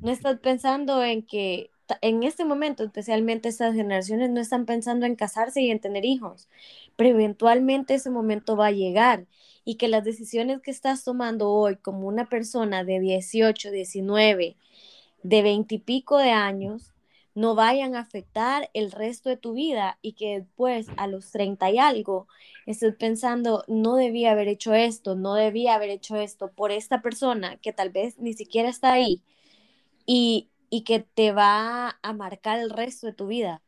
[0.00, 1.70] no estás pensando en que
[2.00, 6.48] en este momento, especialmente estas generaciones, no están pensando en casarse y en tener hijos,
[6.96, 9.26] pero eventualmente ese momento va a llegar
[9.64, 14.56] y que las decisiones que estás tomando hoy como una persona de 18, 19,
[15.22, 16.92] de 20 y pico de años,
[17.34, 21.70] no vayan a afectar el resto de tu vida y que después a los 30
[21.70, 22.28] y algo
[22.64, 27.58] estés pensando, no debía haber hecho esto, no debía haber hecho esto por esta persona
[27.58, 29.20] que tal vez ni siquiera está ahí
[30.06, 33.62] y, y que te va a marcar el resto de tu vida.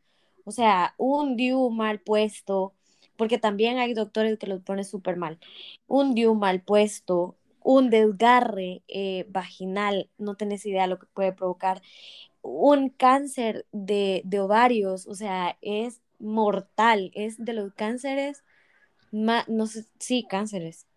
[0.45, 2.73] O sea, un DIU mal puesto,
[3.15, 5.39] porque también hay doctores que los ponen súper mal,
[5.87, 11.33] un DIU mal puesto, un desgarre eh, vaginal, no tenés idea de lo que puede
[11.33, 11.81] provocar,
[12.41, 18.43] un cáncer de, de ovarios, o sea, es mortal, es de los cánceres
[19.11, 20.87] más, no sé, sí, cánceres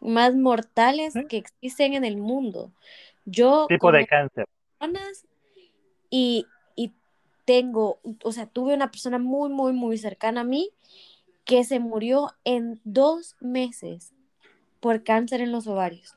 [0.00, 1.24] más mortales ¿Sí?
[1.28, 2.72] que existen en el mundo.
[3.24, 4.46] Yo Tipo de cáncer.
[4.82, 5.26] Personas
[6.10, 6.92] y, y
[7.44, 10.70] tengo, o sea, tuve una persona muy, muy, muy cercana a mí
[11.44, 14.12] que se murió en dos meses
[14.80, 16.16] por cáncer en los ovarios.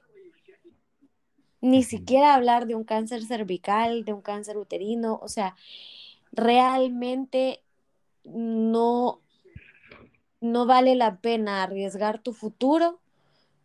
[1.61, 5.55] Ni siquiera hablar de un cáncer cervical, de un cáncer uterino, o sea,
[6.31, 7.63] realmente
[8.23, 9.21] no,
[10.41, 12.99] no vale la pena arriesgar tu futuro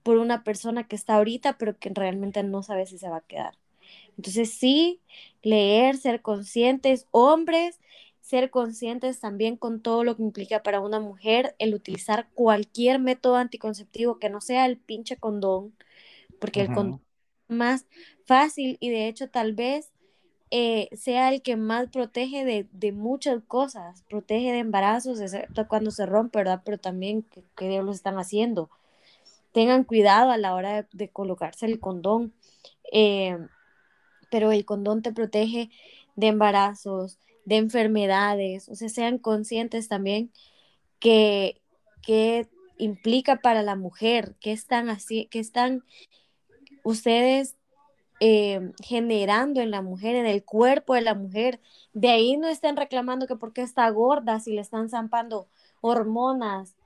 [0.03, 3.23] por una persona que está ahorita, pero que realmente no sabe si se va a
[3.23, 3.59] quedar.
[4.17, 5.01] Entonces sí,
[5.43, 7.81] leer, ser conscientes, hombres,
[8.21, 13.37] ser conscientes también con todo lo que implica para una mujer el utilizar cualquier método
[13.37, 15.75] anticonceptivo que no sea el pinche condón,
[16.39, 17.01] porque el condón
[17.49, 17.87] es más
[18.25, 19.91] fácil y de hecho tal vez
[20.53, 25.93] eh, sea el que más protege de, de, muchas cosas, protege de embarazos, excepto cuando
[25.93, 26.63] se rompe, ¿verdad?
[26.65, 28.69] Pero también, ¿qué, qué diablos están haciendo?
[29.53, 32.33] Tengan cuidado a la hora de, de colocarse el condón.
[32.93, 33.39] Eh,
[34.31, 35.71] pero el condón te protege
[36.17, 40.31] de embarazos, de enfermedades, o sea, sean conscientes también
[40.99, 41.61] que,
[42.03, 45.85] que implica para la mujer, que están así, que están
[46.83, 47.57] ustedes
[48.21, 51.61] eh, generando en la mujer, en el cuerpo de la mujer.
[51.93, 55.49] De ahí no estén reclamando que porque está gorda, si le están zampando
[55.81, 56.77] hormonas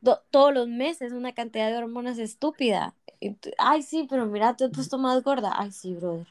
[0.00, 2.94] do, todos los meses, una cantidad de hormonas estúpida.
[3.58, 5.52] Ay, sí, pero mira, te has puesto más gorda.
[5.56, 6.26] Ay, sí, brother.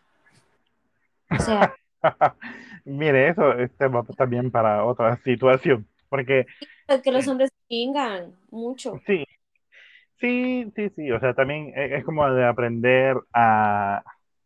[1.35, 1.77] O sea,
[2.85, 6.45] Mire, eso es tema también para otra situación, porque
[6.87, 9.03] es que los eh, hombres chingan mucho.
[9.05, 9.25] sí,
[10.19, 14.03] sí, sí, sí, o sea, también e- es como de aprender a,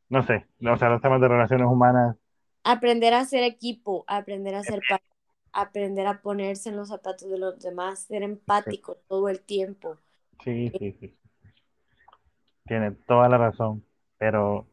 [0.10, 2.18] no sé, o sea, los temas de relaciones humanas,
[2.64, 5.06] Aprender a ser equipo, aprender a ser pareja,
[5.54, 8.24] aprender a ponerse en los zapatos de los demás, ser
[8.66, 10.00] sí, empático todo el tiempo.
[10.44, 11.18] sí, sí, sí,
[12.66, 13.86] tiene toda la razón,
[14.18, 14.68] pero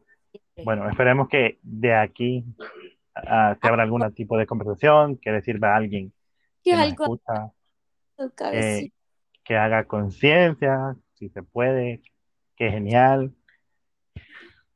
[0.63, 2.45] bueno, esperemos que de aquí
[3.15, 6.13] se abra algún tipo de conversación que le sirva a alguien
[6.63, 7.51] Que algo escucha,
[8.35, 8.95] cabecita.
[9.43, 12.01] que haga conciencia, si se puede,
[12.55, 13.33] que genial.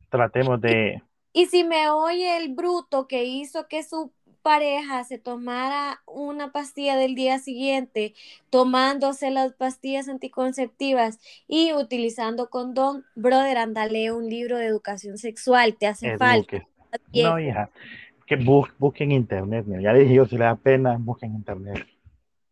[0.09, 4.13] Tratemos de, Y si me oye el bruto que hizo que su
[4.43, 8.13] pareja se tomara una pastilla del día siguiente,
[8.51, 15.87] tomándose las pastillas anticonceptivas y utilizando condón, brother, andale un libro de educación sexual, te
[15.87, 16.67] hace falta, eduque.
[17.13, 17.69] No, hija,
[18.27, 19.65] que bus, busquen internet.
[19.67, 21.85] mira, Ya dije yo, si le da pena, busquen internet.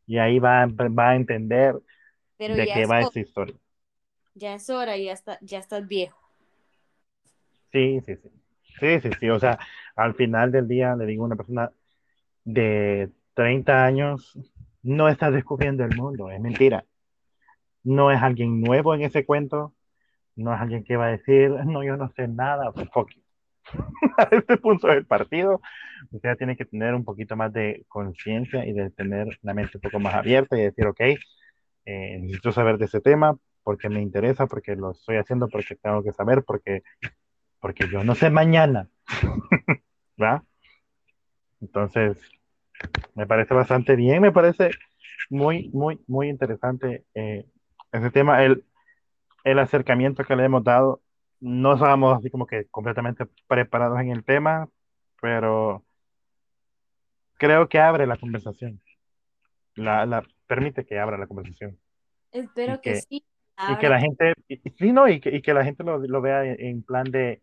[0.07, 1.75] Y ahí va, a- va a entender
[2.37, 3.55] pero de qué es, va esta historia.
[4.33, 6.19] ya es hora, ya, está, ya estás viejo.
[7.71, 8.29] Sí, sí, sí.
[8.79, 9.29] Sí, sí, sí.
[9.29, 9.59] O sea,
[9.95, 11.71] al final del día, le digo a una persona
[12.43, 14.37] de 30 años,
[14.83, 16.85] no está descubriendo el mundo, es mentira.
[17.83, 19.73] No es alguien nuevo en ese cuento,
[20.35, 23.21] no es alguien que va a decir, no, yo no sé nada, fuck you.
[24.17, 25.61] a este punto del partido,
[26.11, 29.81] usted tiene que tener un poquito más de conciencia y de tener la mente un
[29.81, 34.47] poco más abierta y decir, ok, eh, necesito saber de ese tema porque me interesa,
[34.47, 36.81] porque lo estoy haciendo, porque tengo que saber, porque,
[37.59, 38.89] porque yo no sé mañana,
[40.21, 40.43] ¿va?
[41.61, 42.17] Entonces,
[43.15, 44.71] me parece bastante bien, me parece
[45.29, 47.45] muy, muy, muy interesante eh,
[47.91, 48.65] ese tema, el,
[49.43, 51.01] el acercamiento que le hemos dado.
[51.41, 54.69] No estábamos así como que completamente preparados en el tema,
[55.21, 55.83] pero
[57.37, 58.79] creo que abre la conversación,
[59.75, 61.77] la, la permite que abra la conversación.
[62.31, 63.23] Espero que que, sí,
[63.67, 66.21] y que la gente, y- sí, no, y que, y que la gente lo, lo
[66.21, 67.41] vea en, en plan de,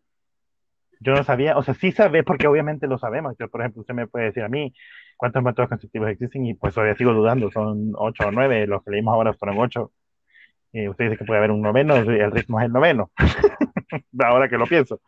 [1.00, 3.36] yo no sabía, o sea, sí sabe, porque obviamente lo sabemos.
[3.38, 4.74] Yo, por ejemplo, usted me puede decir a mí
[5.16, 8.92] cuántos métodos conceptivos existen y pues todavía sigo dudando, son ocho o nueve, los que
[8.92, 9.92] leímos ahora fueron ocho.
[10.72, 13.10] Y usted dice que puede haber un noveno, el ritmo es el noveno,
[14.22, 15.00] ahora que lo pienso.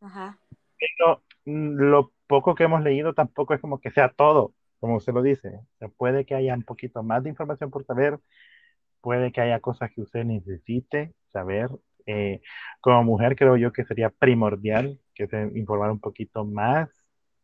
[0.00, 0.38] Ajá.
[0.78, 5.12] Pero mm, lo poco que hemos leído tampoco es como que sea todo, como usted
[5.12, 5.60] lo dice.
[5.78, 8.18] Se puede que haya un poquito más de información por saber,
[9.00, 11.70] puede que haya cosas que usted necesite saber.
[12.06, 12.42] Eh,
[12.80, 16.88] como mujer creo yo que sería primordial que se informara un poquito más,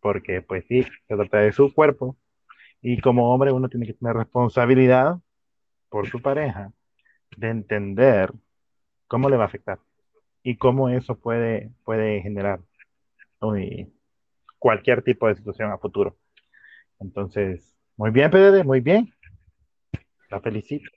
[0.00, 2.16] porque pues sí, se trata de su cuerpo.
[2.82, 5.18] Y como hombre uno tiene que tener responsabilidad
[5.88, 6.72] por su pareja
[7.36, 8.32] de entender
[9.06, 9.78] cómo le va a afectar
[10.42, 12.60] y cómo eso puede, puede generar
[14.58, 16.16] cualquier tipo de situación a futuro.
[16.98, 19.12] Entonces, muy bien, PDD, muy bien.
[20.30, 20.88] La felicito.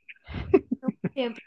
[1.14, 1.44] Siempre.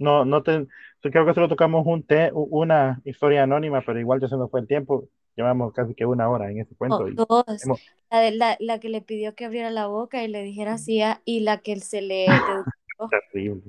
[0.00, 0.66] No, no te,
[1.02, 4.60] creo que solo tocamos un te, una historia anónima, pero igual ya se nos fue
[4.60, 5.08] el tiempo.
[5.36, 7.06] Llevamos casi que una hora en ese cuento.
[7.06, 7.44] Y dos.
[7.64, 7.80] hemos-
[8.10, 11.00] La, de- la, la que le pidió que abriera la boca y le dijera así
[11.24, 12.26] y la que se le
[13.32, 13.62] terrible.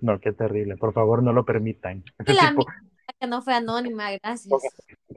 [0.00, 0.76] No, qué terrible.
[0.76, 2.02] Por favor, no lo permitan.
[2.18, 2.64] La tipo,
[3.20, 4.60] que no fue anónima, gracias.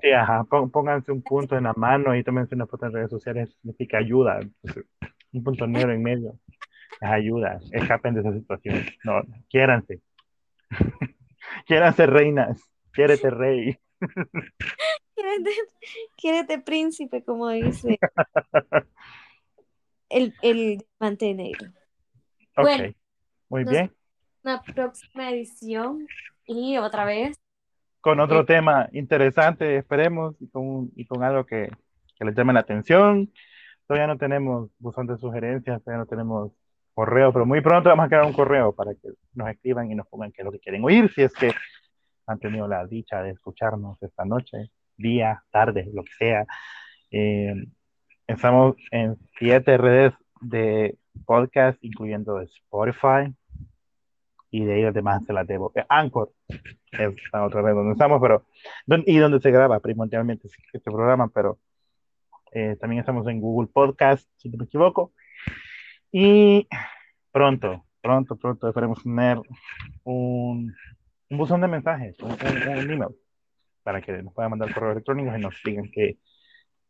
[0.01, 3.55] sí, ajá, pónganse un punto en la mano y tómense una foto en redes sociales.
[3.61, 4.39] Significa ayuda.
[5.33, 6.33] Un punto negro en medio.
[7.01, 7.59] Es ayuda.
[7.71, 8.85] Escapen de esa situación.
[9.03, 9.99] No, quiéranse.
[11.65, 12.61] Quiéranse reinas.
[12.91, 13.77] Quiérete rey.
[15.15, 15.51] Quiérete,
[16.17, 17.97] quiérete príncipe, como dice
[20.09, 21.67] el, el mantenegro.
[22.57, 22.63] Ok.
[22.63, 22.93] Bueno,
[23.49, 23.93] Muy bien.
[24.43, 26.07] Una próxima edición
[26.45, 27.37] y otra vez
[28.01, 31.69] Con otro Eh, tema interesante, esperemos, y con, y con algo que,
[32.17, 33.31] que les llame la atención.
[33.87, 36.51] Todavía no tenemos buzón de sugerencias, todavía no tenemos
[36.95, 40.07] correo, pero muy pronto vamos a crear un correo para que nos escriban y nos
[40.07, 41.51] pongan qué es lo que quieren oír, si es que
[42.25, 46.45] han tenido la dicha de escucharnos esta noche, día, tarde, lo que sea.
[47.11, 47.53] Eh,
[48.25, 53.35] estamos en siete redes de podcast, incluyendo Spotify,
[54.49, 55.73] y de ahí los demás se las debo.
[55.75, 58.45] Eh, Anchor es la otra vez donde estamos, pero
[59.05, 61.59] y donde se graba primordialmente este programa, pero
[62.53, 65.11] eh, también estamos en Google Podcast, si no me equivoco.
[66.11, 66.67] Y
[67.31, 69.39] pronto, pronto, pronto esperemos tener
[70.03, 70.73] un,
[71.29, 73.15] un buzón de mensajes, un, un- un email,
[73.83, 76.17] para que nos puedan mandar correos electrónicos y nos digan que,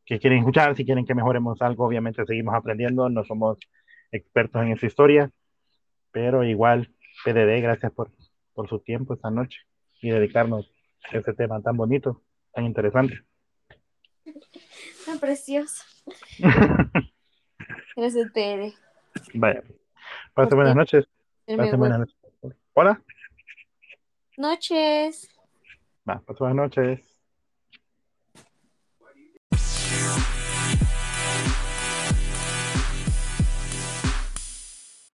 [0.05, 3.57] que quieren escuchar, si quieren que mejoremos algo, obviamente seguimos aprendiendo, no somos
[4.11, 5.31] expertos en esa historia,
[6.11, 6.93] pero igual,
[7.23, 8.11] PDD, gracias por,
[8.53, 9.59] por su tiempo esta noche
[10.01, 10.71] y dedicarnos
[11.11, 12.21] a ese tema tan bonito,
[12.53, 13.21] tan interesante.
[15.05, 15.83] tan precioso.
[17.95, 18.73] Gracias, Pere.
[19.33, 19.63] Vaya,
[20.33, 21.05] pasen buenas noches.
[21.45, 22.15] Pasen buenas noches.
[22.73, 23.01] Hola,
[24.37, 25.29] Noches.
[26.05, 27.14] va, pasen buenas noches.